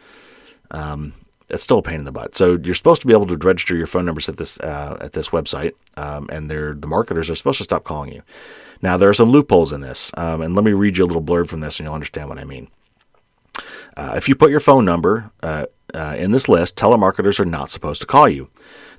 Um, 0.72 1.14
it's 1.50 1.64
still 1.64 1.80
a 1.80 1.84
pain 1.84 2.00
in 2.00 2.06
the 2.06 2.12
butt. 2.12 2.36
So 2.36 2.58
you're 2.62 2.76
supposed 2.76 3.02
to 3.02 3.08
be 3.08 3.14
able 3.14 3.28
to 3.28 3.38
register 3.38 3.76
your 3.76 3.88
phone 3.88 4.06
numbers 4.06 4.30
at 4.30 4.38
this 4.38 4.60
uh, 4.60 4.98
at 5.02 5.14
this 5.14 5.30
website, 5.30 5.74
um, 5.96 6.28
and 6.32 6.50
the 6.50 6.88
marketers 6.88 7.30
are 7.30 7.36
supposed 7.36 7.60
to 7.60 7.64
stop 7.64 7.84
calling 7.84 8.12
you. 8.12 8.24
Now 8.82 8.98
there 8.98 9.10
are 9.10 9.14
some 9.14 9.30
loopholes 9.30 9.72
in 9.72 9.82
this, 9.82 10.12
um, 10.18 10.42
and 10.42 10.56
let 10.56 10.66
me 10.66 10.74
read 10.74 10.98
you 10.98 11.06
a 11.06 11.08
little 11.08 11.22
blurb 11.22 11.50
from 11.50 11.60
this, 11.60 11.80
and 11.80 11.86
you'll 11.86 11.94
understand 11.94 12.30
what 12.30 12.40
I 12.40 12.44
mean. 12.44 12.70
Uh, 13.96 14.14
if 14.16 14.28
you 14.28 14.36
put 14.36 14.50
your 14.50 14.60
phone 14.60 14.84
number 14.84 15.32
uh, 15.44 15.68
uh, 15.94 16.16
in 16.18 16.32
this 16.32 16.50
list, 16.50 16.76
telemarketers 16.76 17.40
are 17.40 17.46
not 17.46 17.70
supposed 17.70 18.02
to 18.02 18.08
call 18.08 18.28
you. 18.28 18.50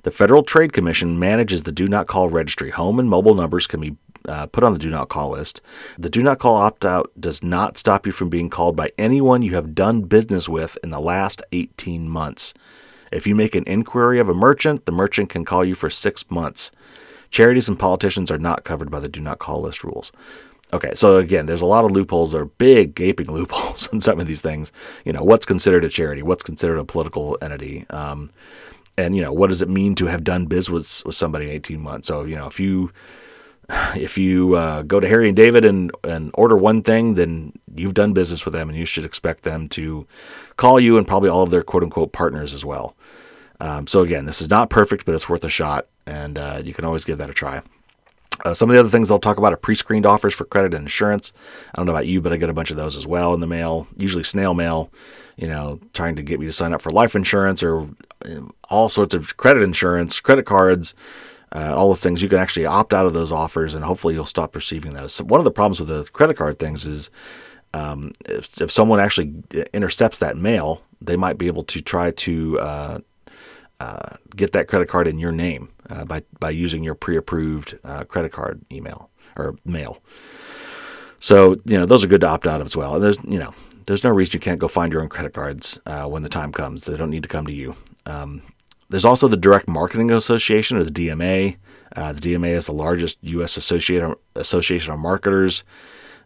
The 0.05 0.11
Federal 0.11 0.43
Trade 0.43 0.71
Commission 0.71 1.17
manages 1.17 1.63
the 1.63 1.71
Do 1.71 1.87
Not 1.87 2.05
Call 2.05 2.29
registry. 2.29 2.69
Home 2.69 2.99
and 2.99 3.09
mobile 3.09 3.33
numbers 3.33 3.65
can 3.65 3.81
be 3.81 3.97
uh, 4.27 4.45
put 4.45 4.63
on 4.63 4.71
the 4.71 4.77
do 4.77 4.91
not 4.91 5.09
call 5.09 5.31
list. 5.31 5.61
The 5.97 6.11
do 6.11 6.21
not 6.21 6.37
call 6.37 6.57
opt 6.57 6.85
out 6.85 7.11
does 7.19 7.41
not 7.41 7.75
stop 7.75 8.05
you 8.05 8.11
from 8.11 8.29
being 8.29 8.51
called 8.51 8.75
by 8.75 8.91
anyone 8.99 9.41
you 9.41 9.55
have 9.55 9.73
done 9.73 10.03
business 10.03 10.47
with 10.47 10.77
in 10.83 10.91
the 10.91 10.99
last 10.99 11.41
18 11.53 12.07
months. 12.07 12.53
If 13.11 13.25
you 13.25 13.33
make 13.33 13.55
an 13.55 13.63
inquiry 13.65 14.19
of 14.19 14.29
a 14.29 14.35
merchant, 14.35 14.85
the 14.85 14.91
merchant 14.91 15.29
can 15.29 15.43
call 15.43 15.65
you 15.65 15.73
for 15.73 15.89
six 15.89 16.29
months. 16.29 16.69
Charities 17.31 17.67
and 17.67 17.79
politicians 17.79 18.29
are 18.29 18.37
not 18.37 18.63
covered 18.63 18.91
by 18.91 18.99
the 18.99 19.09
do 19.09 19.21
not 19.21 19.39
call 19.39 19.61
list 19.61 19.83
rules. 19.83 20.11
Okay, 20.71 20.93
so 20.93 21.17
again, 21.17 21.47
there's 21.47 21.61
a 21.61 21.67
lot 21.67 21.83
of 21.83 21.91
loopholes. 21.91 22.31
There 22.31 22.41
are 22.41 22.45
big, 22.45 22.93
gaping 22.93 23.31
loopholes 23.31 23.89
in 23.91 24.01
some 24.01 24.19
of 24.19 24.27
these 24.27 24.41
things. 24.41 24.71
You 25.03 25.13
know, 25.13 25.23
what's 25.23 25.47
considered 25.47 25.83
a 25.83 25.89
charity? 25.89 26.21
What's 26.21 26.43
considered 26.43 26.77
a 26.77 26.85
political 26.85 27.39
entity? 27.41 27.87
Um, 27.89 28.29
and 28.97 29.15
you 29.15 29.21
know, 29.21 29.33
what 29.33 29.49
does 29.49 29.61
it 29.61 29.69
mean 29.69 29.95
to 29.95 30.05
have 30.07 30.23
done 30.23 30.45
business 30.45 31.03
with 31.05 31.15
somebody 31.15 31.45
in 31.45 31.51
18 31.51 31.81
months? 31.81 32.07
So 32.07 32.23
you 32.23 32.35
know, 32.35 32.47
if 32.47 32.59
you 32.59 32.91
if 33.95 34.17
you 34.17 34.55
uh, 34.55 34.83
go 34.83 34.99
to 34.99 35.07
Harry 35.07 35.27
and 35.27 35.35
David 35.35 35.65
and, 35.65 35.91
and 36.03 36.31
order 36.33 36.55
one 36.55 36.83
thing, 36.83 37.15
then 37.15 37.53
you've 37.73 37.93
done 37.93 38.13
business 38.13 38.45
with 38.45 38.53
them 38.53 38.69
and 38.69 38.77
you 38.77 38.85
should 38.85 39.05
expect 39.05 39.43
them 39.43 39.67
to 39.69 40.07
call 40.57 40.79
you 40.79 40.97
and 40.97 41.07
probably 41.07 41.29
all 41.29 41.43
of 41.43 41.49
their 41.49 41.63
quote 41.63 41.83
unquote 41.83 42.11
partners 42.11 42.53
as 42.53 42.63
well. 42.63 42.95
Um, 43.59 43.87
so, 43.87 44.01
again, 44.01 44.25
this 44.25 44.41
is 44.41 44.49
not 44.49 44.69
perfect, 44.69 45.05
but 45.05 45.15
it's 45.15 45.29
worth 45.29 45.43
a 45.45 45.49
shot, 45.49 45.87
and 46.05 46.37
uh, 46.37 46.61
you 46.63 46.73
can 46.73 46.83
always 46.83 47.05
give 47.05 47.17
that 47.19 47.29
a 47.29 47.33
try. 47.33 47.61
Uh, 48.43 48.53
some 48.53 48.69
of 48.69 48.73
the 48.73 48.79
other 48.79 48.89
things 48.89 49.09
I'll 49.09 49.17
talk 49.17 49.37
about 49.37 49.53
are 49.53 49.57
pre 49.57 49.75
screened 49.75 50.05
offers 50.05 50.33
for 50.33 50.43
credit 50.43 50.73
and 50.73 50.83
insurance. 50.83 51.31
I 51.73 51.77
don't 51.77 51.85
know 51.85 51.93
about 51.93 52.05
you, 52.05 52.21
but 52.21 52.33
I 52.33 52.37
get 52.37 52.49
a 52.49 52.53
bunch 52.53 52.69
of 52.69 52.77
those 52.77 52.97
as 52.97 53.07
well 53.07 53.33
in 53.33 53.39
the 53.39 53.47
mail, 53.47 53.87
usually 53.95 54.25
snail 54.25 54.53
mail, 54.53 54.91
you 55.37 55.47
know, 55.47 55.79
trying 55.93 56.15
to 56.15 56.23
get 56.23 56.39
me 56.39 56.45
to 56.45 56.51
sign 56.51 56.73
up 56.73 56.81
for 56.81 56.89
life 56.89 57.15
insurance 57.15 57.61
or 57.63 57.89
um, 58.25 58.51
all 58.69 58.89
sorts 58.89 59.13
of 59.13 59.37
credit 59.37 59.63
insurance, 59.63 60.19
credit 60.19 60.45
cards 60.45 60.93
uh, 61.55 61.73
all 61.73 61.89
the 61.89 61.95
things 61.95 62.21
you 62.21 62.27
can 62.27 62.37
actually 62.37 62.65
opt 62.65 62.93
out 62.93 63.05
of 63.05 63.13
those 63.13 63.31
offers, 63.31 63.73
and 63.73 63.85
hopefully 63.85 64.13
you'll 64.13 64.25
stop 64.25 64.55
receiving 64.55 64.93
those. 64.93 65.13
So 65.13 65.23
one 65.23 65.39
of 65.39 65.45
the 65.45 65.51
problems 65.51 65.79
with 65.79 65.87
the 65.87 66.03
credit 66.11 66.35
card 66.35 66.59
things 66.59 66.85
is 66.85 67.09
um, 67.73 68.11
if, 68.25 68.59
if 68.59 68.69
someone 68.69 68.99
actually 68.99 69.33
intercepts 69.73 70.19
that 70.19 70.35
mail, 70.35 70.81
they 70.99 71.15
might 71.15 71.37
be 71.37 71.47
able 71.47 71.63
to 71.63 71.81
try 71.81 72.11
to 72.11 72.59
uh, 72.59 72.99
uh, 73.79 74.17
get 74.35 74.51
that 74.51 74.67
credit 74.67 74.89
card 74.89 75.07
in 75.07 75.17
your 75.17 75.31
name 75.31 75.69
uh, 75.89 76.03
by 76.03 76.23
by 76.39 76.49
using 76.49 76.83
your 76.83 76.95
pre-approved 76.95 77.79
uh, 77.85 78.03
credit 78.03 78.33
card 78.33 78.61
email 78.69 79.09
or 79.37 79.55
mail. 79.63 80.01
So 81.19 81.53
you 81.65 81.77
know 81.77 81.85
those 81.85 82.03
are 82.03 82.07
good 82.07 82.21
to 82.21 82.27
opt 82.27 82.47
out 82.47 82.59
of 82.59 82.67
as 82.67 82.75
well. 82.75 82.95
And 82.95 83.03
there's 83.03 83.17
you 83.23 83.39
know 83.39 83.53
there's 83.85 84.03
no 84.03 84.09
reason 84.09 84.33
you 84.33 84.39
can't 84.39 84.59
go 84.59 84.67
find 84.67 84.91
your 84.91 85.01
own 85.01 85.09
credit 85.09 85.33
cards 85.33 85.79
uh, 85.85 86.05
when 86.05 86.23
the 86.23 86.29
time 86.29 86.51
comes. 86.51 86.83
They 86.83 86.97
don't 86.97 87.09
need 87.09 87.23
to 87.23 87.29
come 87.29 87.45
to 87.45 87.53
you. 87.53 87.75
Um, 88.05 88.41
There's 88.89 89.05
also 89.05 89.27
the 89.27 89.37
Direct 89.37 89.67
Marketing 89.67 90.11
Association, 90.11 90.77
or 90.77 90.83
the 90.83 90.91
DMA. 90.91 91.57
Uh, 91.95 92.13
the 92.13 92.21
DMA 92.21 92.49
is 92.49 92.65
the 92.65 92.73
largest 92.73 93.17
U.S. 93.21 93.57
association 93.57 94.93
of 94.93 94.99
marketers, 94.99 95.63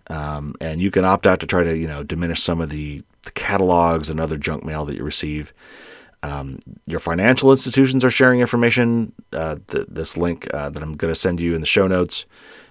um, 0.07 0.55
and 0.59 0.81
you 0.81 0.89
can 0.89 1.05
opt 1.05 1.27
out 1.27 1.39
to 1.41 1.45
try 1.45 1.63
to 1.63 1.77
you 1.77 1.87
know 1.87 2.03
diminish 2.03 2.41
some 2.41 2.61
of 2.61 2.69
the, 2.69 3.03
the 3.23 3.31
catalogs 3.31 4.09
and 4.09 4.19
other 4.19 4.37
junk 4.37 4.63
mail 4.63 4.85
that 4.85 4.95
you 4.95 5.03
receive. 5.03 5.53
Um, 6.21 6.59
your 6.85 6.99
financial 6.99 7.51
institutions 7.51 8.03
are 8.03 8.11
sharing 8.11 8.41
information. 8.41 9.13
Uh, 9.31 9.57
th- 9.67 9.87
this 9.89 10.17
link 10.17 10.47
uh, 10.53 10.69
that 10.69 10.83
I'm 10.83 10.97
going 10.97 11.13
to 11.13 11.19
send 11.19 11.39
you 11.39 11.55
in 11.55 11.61
the 11.61 11.67
show 11.67 11.87
notes 11.87 12.25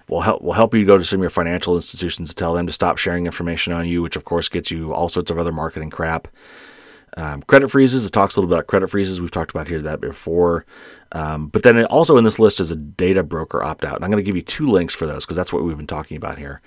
will 0.09 0.21
help 0.21 0.41
we'll 0.41 0.53
help 0.53 0.73
you 0.73 0.85
go 0.85 0.97
to 0.97 1.03
some 1.03 1.19
of 1.19 1.23
your 1.23 1.29
financial 1.29 1.75
institutions 1.75 2.29
to 2.29 2.35
tell 2.35 2.53
them 2.53 2.67
to 2.67 2.73
stop 2.73 2.97
sharing 2.97 3.25
information 3.25 3.73
on 3.73 3.87
you, 3.87 4.01
which 4.01 4.15
of 4.15 4.25
course 4.25 4.49
gets 4.49 4.71
you 4.71 4.93
all 4.93 5.09
sorts 5.09 5.31
of 5.31 5.37
other 5.37 5.51
marketing 5.51 5.89
crap. 5.89 6.27
Um, 7.17 7.41
credit 7.43 7.69
freezes. 7.69 8.05
It 8.05 8.11
talks 8.11 8.35
a 8.35 8.39
little 8.39 8.49
bit 8.49 8.55
about 8.55 8.67
credit 8.67 8.89
freezes. 8.89 9.19
We've 9.19 9.31
talked 9.31 9.51
about 9.51 9.67
here 9.67 9.81
that 9.81 9.99
before. 9.99 10.65
Um, 11.11 11.47
but 11.47 11.63
then 11.63 11.83
also 11.85 12.17
in 12.17 12.23
this 12.23 12.37
list 12.37 12.59
is 12.59 12.69
a 12.69 12.75
data 12.75 13.23
broker 13.23 13.63
opt 13.63 13.83
out. 13.83 13.95
And 13.95 14.05
I'm 14.05 14.11
going 14.11 14.23
to 14.23 14.27
give 14.27 14.35
you 14.35 14.43
two 14.43 14.67
links 14.67 14.93
for 14.93 15.07
those 15.07 15.25
because 15.25 15.35
that's 15.35 15.51
what 15.51 15.63
we've 15.63 15.75
been 15.75 15.87
talking 15.87 16.17
about 16.17 16.37
here. 16.37 16.61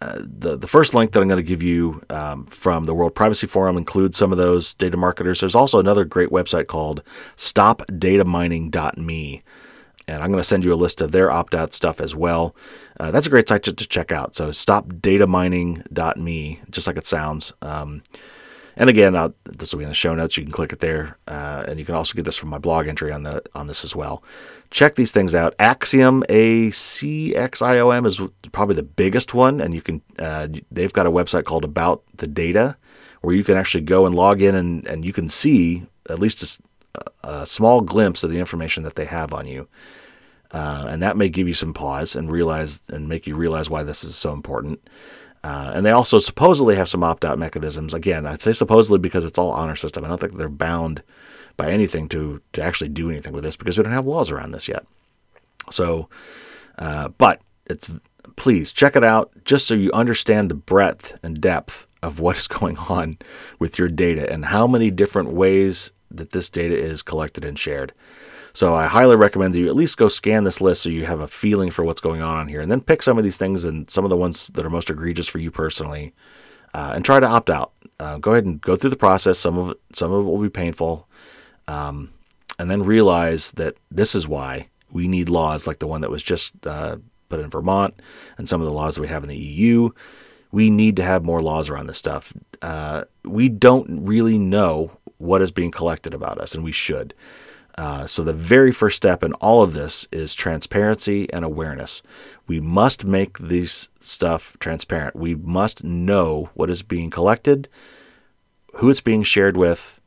Uh, 0.00 0.22
the 0.22 0.56
the 0.56 0.68
first 0.68 0.94
link 0.94 1.10
that 1.10 1.20
I'm 1.20 1.26
going 1.26 1.38
to 1.38 1.42
give 1.42 1.62
you 1.62 2.00
um, 2.08 2.46
from 2.46 2.86
the 2.86 2.94
World 2.94 3.16
Privacy 3.16 3.48
Forum 3.48 3.76
includes 3.76 4.16
some 4.16 4.30
of 4.30 4.38
those 4.38 4.72
data 4.74 4.96
marketers. 4.96 5.40
There's 5.40 5.56
also 5.56 5.80
another 5.80 6.04
great 6.04 6.28
website 6.28 6.68
called 6.68 7.02
StopDataMining.me, 7.36 9.42
and 10.06 10.22
I'm 10.22 10.30
going 10.30 10.40
to 10.40 10.44
send 10.44 10.64
you 10.64 10.72
a 10.72 10.76
list 10.76 11.00
of 11.00 11.12
their 11.12 11.30
opt 11.30 11.54
out 11.54 11.72
stuff 11.72 12.00
as 12.00 12.14
well. 12.14 12.54
Uh, 12.98 13.10
that's 13.10 13.26
a 13.26 13.30
great 13.30 13.48
site 13.48 13.62
to, 13.64 13.72
to, 13.72 13.86
check 13.86 14.12
out. 14.12 14.34
So 14.34 14.50
StopDataMining.me, 14.50 16.60
just 16.70 16.86
like 16.86 16.96
it 16.96 17.06
sounds. 17.06 17.52
Um, 17.62 18.02
and 18.78 18.88
again, 18.88 19.16
I'll, 19.16 19.34
this 19.44 19.72
will 19.72 19.78
be 19.78 19.84
in 19.84 19.90
the 19.90 19.94
show 19.94 20.14
notes. 20.14 20.36
You 20.36 20.44
can 20.44 20.52
click 20.52 20.72
it 20.72 20.78
there, 20.78 21.18
uh, 21.26 21.64
and 21.66 21.80
you 21.80 21.84
can 21.84 21.96
also 21.96 22.14
get 22.14 22.24
this 22.24 22.36
from 22.36 22.48
my 22.48 22.58
blog 22.58 22.86
entry 22.86 23.12
on 23.12 23.24
the 23.24 23.42
on 23.52 23.66
this 23.66 23.82
as 23.82 23.96
well. 23.96 24.22
Check 24.70 24.94
these 24.94 25.10
things 25.10 25.34
out. 25.34 25.56
Acxiom, 25.58 26.22
A 26.28 26.70
C 26.70 27.34
X 27.34 27.60
I 27.60 27.80
O 27.80 27.90
M, 27.90 28.06
is 28.06 28.20
probably 28.52 28.76
the 28.76 28.84
biggest 28.84 29.34
one, 29.34 29.60
and 29.60 29.74
you 29.74 29.82
can. 29.82 30.00
Uh, 30.16 30.46
they've 30.70 30.92
got 30.92 31.06
a 31.06 31.10
website 31.10 31.44
called 31.44 31.64
About 31.64 32.04
the 32.14 32.28
Data, 32.28 32.76
where 33.20 33.34
you 33.34 33.42
can 33.42 33.56
actually 33.56 33.82
go 33.82 34.06
and 34.06 34.14
log 34.14 34.40
in, 34.40 34.54
and 34.54 34.86
and 34.86 35.04
you 35.04 35.12
can 35.12 35.28
see 35.28 35.84
at 36.08 36.20
least 36.20 36.62
a, 37.22 37.46
small 37.46 37.80
glimpse 37.80 38.22
of 38.22 38.30
the 38.30 38.38
information 38.38 38.82
that 38.82 38.94
they 38.94 39.04
have 39.04 39.32
on 39.32 39.46
you. 39.46 39.68
Uh, 40.50 40.86
and 40.88 41.02
that 41.02 41.16
may 41.16 41.28
give 41.28 41.46
you 41.46 41.54
some 41.54 41.74
pause 41.74 42.16
and 42.16 42.30
realize 42.30 42.80
and 42.88 43.08
make 43.08 43.26
you 43.26 43.36
realize 43.36 43.68
why 43.68 43.82
this 43.82 44.02
is 44.02 44.16
so 44.16 44.32
important. 44.32 44.80
Uh, 45.44 45.72
and 45.74 45.84
they 45.84 45.90
also 45.90 46.18
supposedly 46.18 46.74
have 46.74 46.88
some 46.88 47.04
opt 47.04 47.24
out 47.24 47.38
mechanisms. 47.38 47.94
Again, 47.94 48.26
I'd 48.26 48.40
say 48.40 48.52
supposedly 48.52 48.98
because 48.98 49.24
it's 49.24 49.38
all 49.38 49.50
honor 49.50 49.76
system. 49.76 50.04
I 50.04 50.08
don't 50.08 50.20
think 50.20 50.36
they're 50.36 50.48
bound 50.48 51.02
by 51.56 51.70
anything 51.70 52.08
to, 52.08 52.40
to 52.54 52.62
actually 52.62 52.88
do 52.88 53.10
anything 53.10 53.32
with 53.32 53.44
this 53.44 53.56
because 53.56 53.76
we 53.76 53.84
don't 53.84 53.92
have 53.92 54.06
laws 54.06 54.30
around 54.30 54.52
this 54.52 54.68
yet. 54.68 54.86
So, 55.70 56.08
uh, 56.78 57.08
but 57.08 57.40
it's 57.66 57.90
please 58.36 58.72
check 58.72 58.96
it 58.96 59.04
out 59.04 59.30
just 59.44 59.66
so 59.66 59.74
you 59.74 59.90
understand 59.92 60.50
the 60.50 60.54
breadth 60.54 61.18
and 61.22 61.40
depth 61.40 61.86
of 62.02 62.20
what 62.20 62.36
is 62.36 62.46
going 62.48 62.78
on 62.78 63.18
with 63.58 63.78
your 63.78 63.88
data 63.88 64.30
and 64.32 64.46
how 64.46 64.66
many 64.66 64.90
different 64.90 65.30
ways 65.30 65.92
that 66.10 66.30
this 66.30 66.48
data 66.48 66.76
is 66.76 67.02
collected 67.02 67.44
and 67.44 67.58
shared. 67.58 67.92
So 68.52 68.74
I 68.74 68.86
highly 68.86 69.16
recommend 69.16 69.54
that 69.54 69.60
you 69.60 69.68
at 69.68 69.76
least 69.76 69.98
go 69.98 70.08
scan 70.08 70.44
this 70.44 70.60
list 70.60 70.82
so 70.82 70.88
you 70.88 71.06
have 71.06 71.20
a 71.20 71.28
feeling 71.28 71.70
for 71.70 71.84
what's 71.84 72.00
going 72.00 72.22
on 72.22 72.48
here, 72.48 72.60
and 72.60 72.70
then 72.70 72.80
pick 72.80 73.02
some 73.02 73.18
of 73.18 73.24
these 73.24 73.36
things 73.36 73.64
and 73.64 73.88
some 73.90 74.04
of 74.04 74.10
the 74.10 74.16
ones 74.16 74.48
that 74.48 74.64
are 74.64 74.70
most 74.70 74.90
egregious 74.90 75.28
for 75.28 75.38
you 75.38 75.50
personally, 75.50 76.12
uh, 76.74 76.92
and 76.94 77.04
try 77.04 77.20
to 77.20 77.26
opt 77.26 77.50
out. 77.50 77.72
Uh, 78.00 78.18
go 78.18 78.32
ahead 78.32 78.44
and 78.44 78.60
go 78.60 78.74
through 78.74 78.90
the 78.90 78.96
process. 78.96 79.38
Some 79.38 79.58
of 79.58 79.70
it, 79.70 79.80
some 79.92 80.12
of 80.12 80.26
it 80.26 80.28
will 80.28 80.42
be 80.42 80.48
painful, 80.48 81.06
um, 81.66 82.12
and 82.58 82.70
then 82.70 82.82
realize 82.82 83.52
that 83.52 83.76
this 83.90 84.14
is 84.14 84.26
why 84.26 84.68
we 84.90 85.06
need 85.06 85.28
laws 85.28 85.66
like 85.66 85.78
the 85.78 85.86
one 85.86 86.00
that 86.00 86.10
was 86.10 86.22
just 86.22 86.66
uh, 86.66 86.96
put 87.28 87.40
in 87.40 87.50
Vermont, 87.50 87.94
and 88.38 88.48
some 88.48 88.60
of 88.60 88.66
the 88.66 88.72
laws 88.72 88.94
that 88.94 89.02
we 89.02 89.08
have 89.08 89.22
in 89.22 89.28
the 89.28 89.36
EU. 89.36 89.90
We 90.50 90.70
need 90.70 90.96
to 90.96 91.02
have 91.02 91.24
more 91.24 91.42
laws 91.42 91.68
around 91.68 91.88
this 91.88 91.98
stuff. 91.98 92.32
Uh, 92.62 93.04
we 93.22 93.48
don't 93.48 94.04
really 94.06 94.38
know 94.38 94.97
what 95.18 95.42
is 95.42 95.50
being 95.50 95.70
collected 95.70 96.14
about 96.14 96.38
us, 96.38 96.54
and 96.54 96.64
we 96.64 96.72
should. 96.72 97.14
Uh, 97.76 98.06
so, 98.06 98.24
the 98.24 98.32
very 98.32 98.72
first 98.72 98.96
step 98.96 99.22
in 99.22 99.32
all 99.34 99.62
of 99.62 99.72
this 99.72 100.08
is 100.10 100.34
transparency 100.34 101.32
and 101.32 101.44
awareness. 101.44 102.02
We 102.48 102.58
must 102.58 103.04
make 103.04 103.38
this 103.38 103.88
stuff 104.00 104.56
transparent. 104.58 105.14
We 105.14 105.36
must 105.36 105.84
know 105.84 106.50
what 106.54 106.70
is 106.70 106.82
being 106.82 107.08
collected, 107.08 107.68
who 108.74 108.90
it's 108.90 109.00
being 109.00 109.22
shared 109.22 109.56
with, 109.56 110.00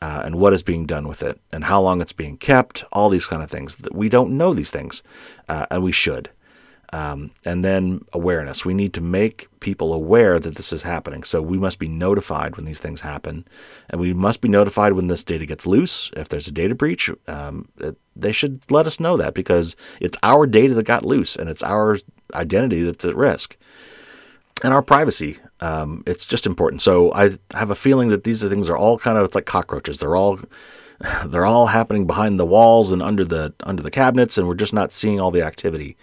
uh, 0.00 0.22
and 0.24 0.34
what 0.34 0.52
is 0.52 0.64
being 0.64 0.84
done 0.84 1.06
with 1.06 1.22
it, 1.22 1.40
and 1.52 1.64
how 1.64 1.80
long 1.80 2.00
it's 2.00 2.12
being 2.12 2.36
kept, 2.36 2.82
all 2.92 3.08
these 3.08 3.26
kind 3.26 3.40
of 3.40 3.48
things. 3.48 3.78
We 3.92 4.08
don't 4.08 4.36
know 4.36 4.52
these 4.52 4.72
things, 4.72 5.04
uh, 5.48 5.66
and 5.70 5.84
we 5.84 5.92
should. 5.92 6.30
Um, 6.94 7.30
and 7.42 7.64
then 7.64 8.04
awareness. 8.12 8.66
We 8.66 8.74
need 8.74 8.92
to 8.94 9.00
make 9.00 9.48
people 9.60 9.94
aware 9.94 10.38
that 10.38 10.56
this 10.56 10.74
is 10.74 10.82
happening. 10.82 11.22
So 11.22 11.40
we 11.40 11.56
must 11.56 11.78
be 11.78 11.88
notified 11.88 12.56
when 12.56 12.66
these 12.66 12.80
things 12.80 13.00
happen. 13.00 13.46
And 13.88 13.98
we 13.98 14.12
must 14.12 14.42
be 14.42 14.48
notified 14.48 14.92
when 14.92 15.06
this 15.06 15.24
data 15.24 15.46
gets 15.46 15.66
loose. 15.66 16.10
If 16.14 16.28
there's 16.28 16.48
a 16.48 16.52
data 16.52 16.74
breach, 16.74 17.08
um, 17.26 17.68
it, 17.78 17.96
they 18.14 18.32
should 18.32 18.70
let 18.70 18.86
us 18.86 19.00
know 19.00 19.16
that 19.16 19.32
because 19.32 19.74
it's 20.00 20.18
our 20.22 20.46
data 20.46 20.74
that 20.74 20.82
got 20.82 21.02
loose 21.02 21.34
and 21.34 21.48
it's 21.48 21.62
our 21.62 21.98
identity 22.34 22.82
that's 22.82 23.06
at 23.06 23.16
risk. 23.16 23.56
And 24.62 24.74
our 24.74 24.82
privacy. 24.82 25.38
Um, 25.60 26.02
it's 26.06 26.26
just 26.26 26.44
important. 26.44 26.82
So 26.82 27.10
I 27.14 27.38
have 27.54 27.70
a 27.70 27.74
feeling 27.74 28.10
that 28.10 28.24
these 28.24 28.46
things 28.46 28.68
are 28.68 28.76
all 28.76 28.98
kind 28.98 29.16
of 29.16 29.34
like 29.34 29.46
cockroaches. 29.46 29.98
They're 29.98 30.16
all 30.16 30.40
they're 31.26 31.46
all 31.46 31.68
happening 31.68 32.06
behind 32.06 32.38
the 32.38 32.46
walls 32.46 32.92
and 32.92 33.02
under 33.02 33.24
the 33.24 33.54
under 33.62 33.82
the 33.82 33.90
cabinets, 33.90 34.36
and 34.36 34.46
we're 34.46 34.54
just 34.54 34.74
not 34.74 34.92
seeing 34.92 35.18
all 35.18 35.30
the 35.30 35.42
activity 35.42 35.96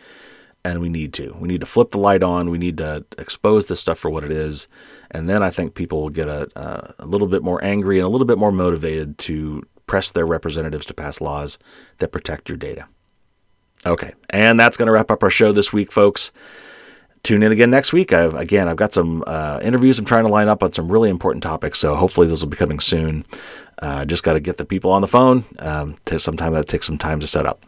and 0.64 0.82
we 0.82 0.90
need 0.90 1.14
to. 1.14 1.36
We 1.40 1.48
need 1.48 1.62
to 1.62 1.66
flip 1.66 1.92
the 1.92 1.98
light 1.98 2.24
on. 2.24 2.50
We 2.50 2.58
need 2.58 2.78
to 2.78 3.06
expose 3.18 3.68
this 3.68 3.80
stuff 3.80 4.00
for 4.00 4.10
what 4.10 4.24
it 4.24 4.32
is, 4.32 4.68
and 5.12 5.30
then 5.30 5.42
I 5.42 5.50
think 5.50 5.76
people 5.76 6.02
will 6.02 6.10
get 6.10 6.28
a, 6.28 6.48
a 7.00 7.06
little 7.06 7.28
bit 7.28 7.44
more 7.44 7.64
angry 7.64 8.00
and 8.00 8.06
a 8.06 8.10
little 8.10 8.28
bit 8.28 8.38
more 8.38 8.52
motivated 8.52 9.18
to 9.20 9.64
press 9.88 10.12
their 10.12 10.26
representatives 10.26 10.86
to 10.86 10.94
pass 10.94 11.20
laws 11.20 11.58
that 11.98 12.12
protect 12.12 12.50
your 12.50 12.58
data. 12.58 12.88
Okay, 13.86 14.14
and 14.30 14.60
that's 14.60 14.78
going 14.78 14.88
to 14.88 14.92
wrap 14.92 15.10
up 15.10 15.24
our 15.24 15.30
show 15.30 15.52
this 15.52 15.72
week, 15.72 15.92
folks. 15.92 16.32
Tune 17.24 17.44
in 17.44 17.52
again 17.52 17.70
next 17.70 17.92
week. 17.92 18.14
I've, 18.14 18.34
again, 18.34 18.68
I've 18.68 18.78
got 18.78 18.94
some 18.94 19.24
uh, 19.28 19.60
interviews 19.62 20.00
I'm 20.00 20.06
trying 20.06 20.26
to 20.26 20.32
line 20.32 20.48
up 20.48 20.64
on 20.64 20.72
some 20.74 20.92
really 20.92 21.10
important 21.10 21.44
topics, 21.44 21.80
so 21.80 21.96
hopefully 21.96 22.28
those 22.28 22.44
will 22.44 22.50
be 22.50 22.58
coming 22.58 22.80
soon. 22.80 23.26
Uh, 23.82 24.06
just 24.06 24.24
got 24.24 24.34
to 24.34 24.40
get 24.40 24.58
the 24.58 24.66
people 24.66 24.92
on 24.92 25.02
the 25.02 25.08
phone. 25.08 25.44
Um, 25.60 25.96
that 26.06 26.66
takes 26.68 26.86
some 26.86 26.98
time 26.98 27.20
to 27.20 27.28
set 27.28 27.46
up. 27.46 27.66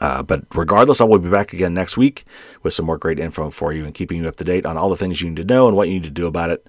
Uh, 0.00 0.22
but 0.22 0.44
regardless, 0.54 1.00
I 1.00 1.04
will 1.04 1.18
be 1.18 1.28
back 1.30 1.52
again 1.52 1.74
next 1.74 1.96
week 1.96 2.24
with 2.62 2.72
some 2.72 2.86
more 2.86 2.98
great 2.98 3.20
info 3.20 3.50
for 3.50 3.72
you 3.72 3.84
and 3.84 3.94
keeping 3.94 4.22
you 4.22 4.28
up 4.28 4.36
to 4.36 4.44
date 4.44 4.64
on 4.64 4.76
all 4.76 4.88
the 4.88 4.96
things 4.96 5.20
you 5.20 5.28
need 5.28 5.36
to 5.36 5.44
know 5.44 5.68
and 5.68 5.76
what 5.76 5.88
you 5.88 5.94
need 5.94 6.04
to 6.04 6.10
do 6.10 6.26
about 6.26 6.50
it. 6.50 6.66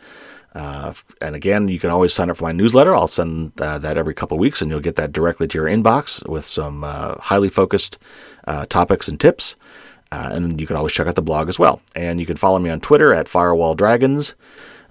Uh, 0.54 0.94
and 1.22 1.34
again, 1.34 1.70
you 1.70 1.80
can 1.80 1.90
always 1.90 2.14
sign 2.14 2.30
up 2.30 2.38
for 2.38 2.44
my 2.44 2.52
newsletter. 2.52 2.94
I'll 2.94 3.08
send 3.08 3.60
uh, 3.62 3.78
that 3.80 3.98
every 3.98 4.14
couple 4.14 4.36
of 4.36 4.42
weeks, 4.42 4.62
and 4.62 4.70
you'll 4.70 4.82
get 4.82 4.98
that 4.98 5.14
directly 5.14 5.48
to 5.48 5.58
your 5.58 5.68
inbox 5.68 6.28
with 6.28 6.46
some 6.46 6.84
uh, 6.84 7.16
highly 7.20 7.50
focused 7.50 7.98
uh, 8.48 8.66
topics 8.66 9.08
and 9.08 9.20
tips. 9.20 9.56
Uh, 10.12 10.30
and 10.34 10.60
you 10.60 10.68
can 10.68 10.76
always 10.76 10.92
check 10.92 11.08
out 11.08 11.16
the 11.16 11.22
blog 11.22 11.48
as 11.48 11.58
well. 11.58 11.82
And 11.96 12.20
you 12.20 12.26
can 12.26 12.36
follow 12.36 12.60
me 12.60 12.70
on 12.70 12.82
Twitter 12.82 13.14
at 13.14 13.30
Firewall 13.30 13.76
Dragons. 13.76 14.36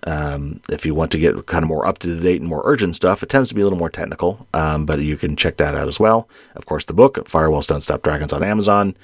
Um, 0.07 0.61
if 0.71 0.87
you 0.87 0.95
want 0.95 1.13
to 1.13 1.19
get 1.19 1.47
kind 1.47 1.63
of 1.63 1.69
more 1.69 1.87
up 1.87 1.99
to 2.01 2.19
date 2.19 2.41
and 2.41 2.49
more 2.49 2.63
urgent 2.65 2.97
stuff, 2.97 3.23
it 3.23 3.29
tends 3.29 3.51
to 3.51 3.55
be 3.55 3.61
a 3.61 3.65
little 3.65 3.79
more 3.79 3.91
technical, 3.91 4.47
um, 4.55 4.87
but 4.87 5.01
you 5.01 5.17
can 5.17 5.37
check 5.37 5.57
that 5.57 5.75
out 5.75 5.89
as 5.89 6.01
well. 6.01 6.29
Of 6.55 6.67
course, 6.67 6.85
the 6.85 6.95
book 6.95 7.17
Firewalls 7.29 7.67
Don't 7.67 7.81
Stop 7.81 8.03
Dragons 8.03 8.33
on 8.33 8.43
Amazon. 8.43 8.97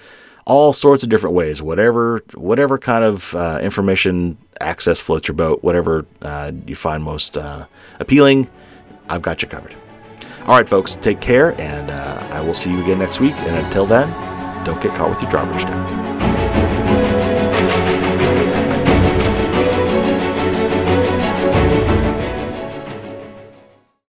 All 0.46 0.72
sorts 0.72 1.02
of 1.02 1.08
different 1.08 1.34
ways, 1.34 1.60
whatever 1.60 2.22
whatever 2.34 2.78
kind 2.78 3.04
of 3.04 3.34
uh, 3.34 3.58
information 3.60 4.38
access 4.60 5.00
floats 5.00 5.26
your 5.26 5.34
boat, 5.34 5.64
whatever 5.64 6.06
uh, 6.22 6.52
you 6.66 6.76
find 6.76 7.02
most 7.02 7.36
uh, 7.36 7.66
appealing, 7.98 8.48
I've 9.08 9.22
got 9.22 9.42
you 9.42 9.48
covered. 9.48 9.74
All 10.42 10.54
right, 10.54 10.68
folks, 10.68 10.94
take 10.94 11.20
care, 11.20 11.60
and 11.60 11.90
uh, 11.90 12.28
I 12.30 12.40
will 12.40 12.54
see 12.54 12.70
you 12.70 12.80
again 12.80 13.00
next 13.00 13.18
week. 13.18 13.34
And 13.34 13.64
until 13.66 13.86
then, 13.86 14.08
don't 14.64 14.80
get 14.80 14.94
caught 14.94 15.10
with 15.10 15.20
your 15.20 15.30
drawbridge 15.30 15.64
down. 15.64 16.15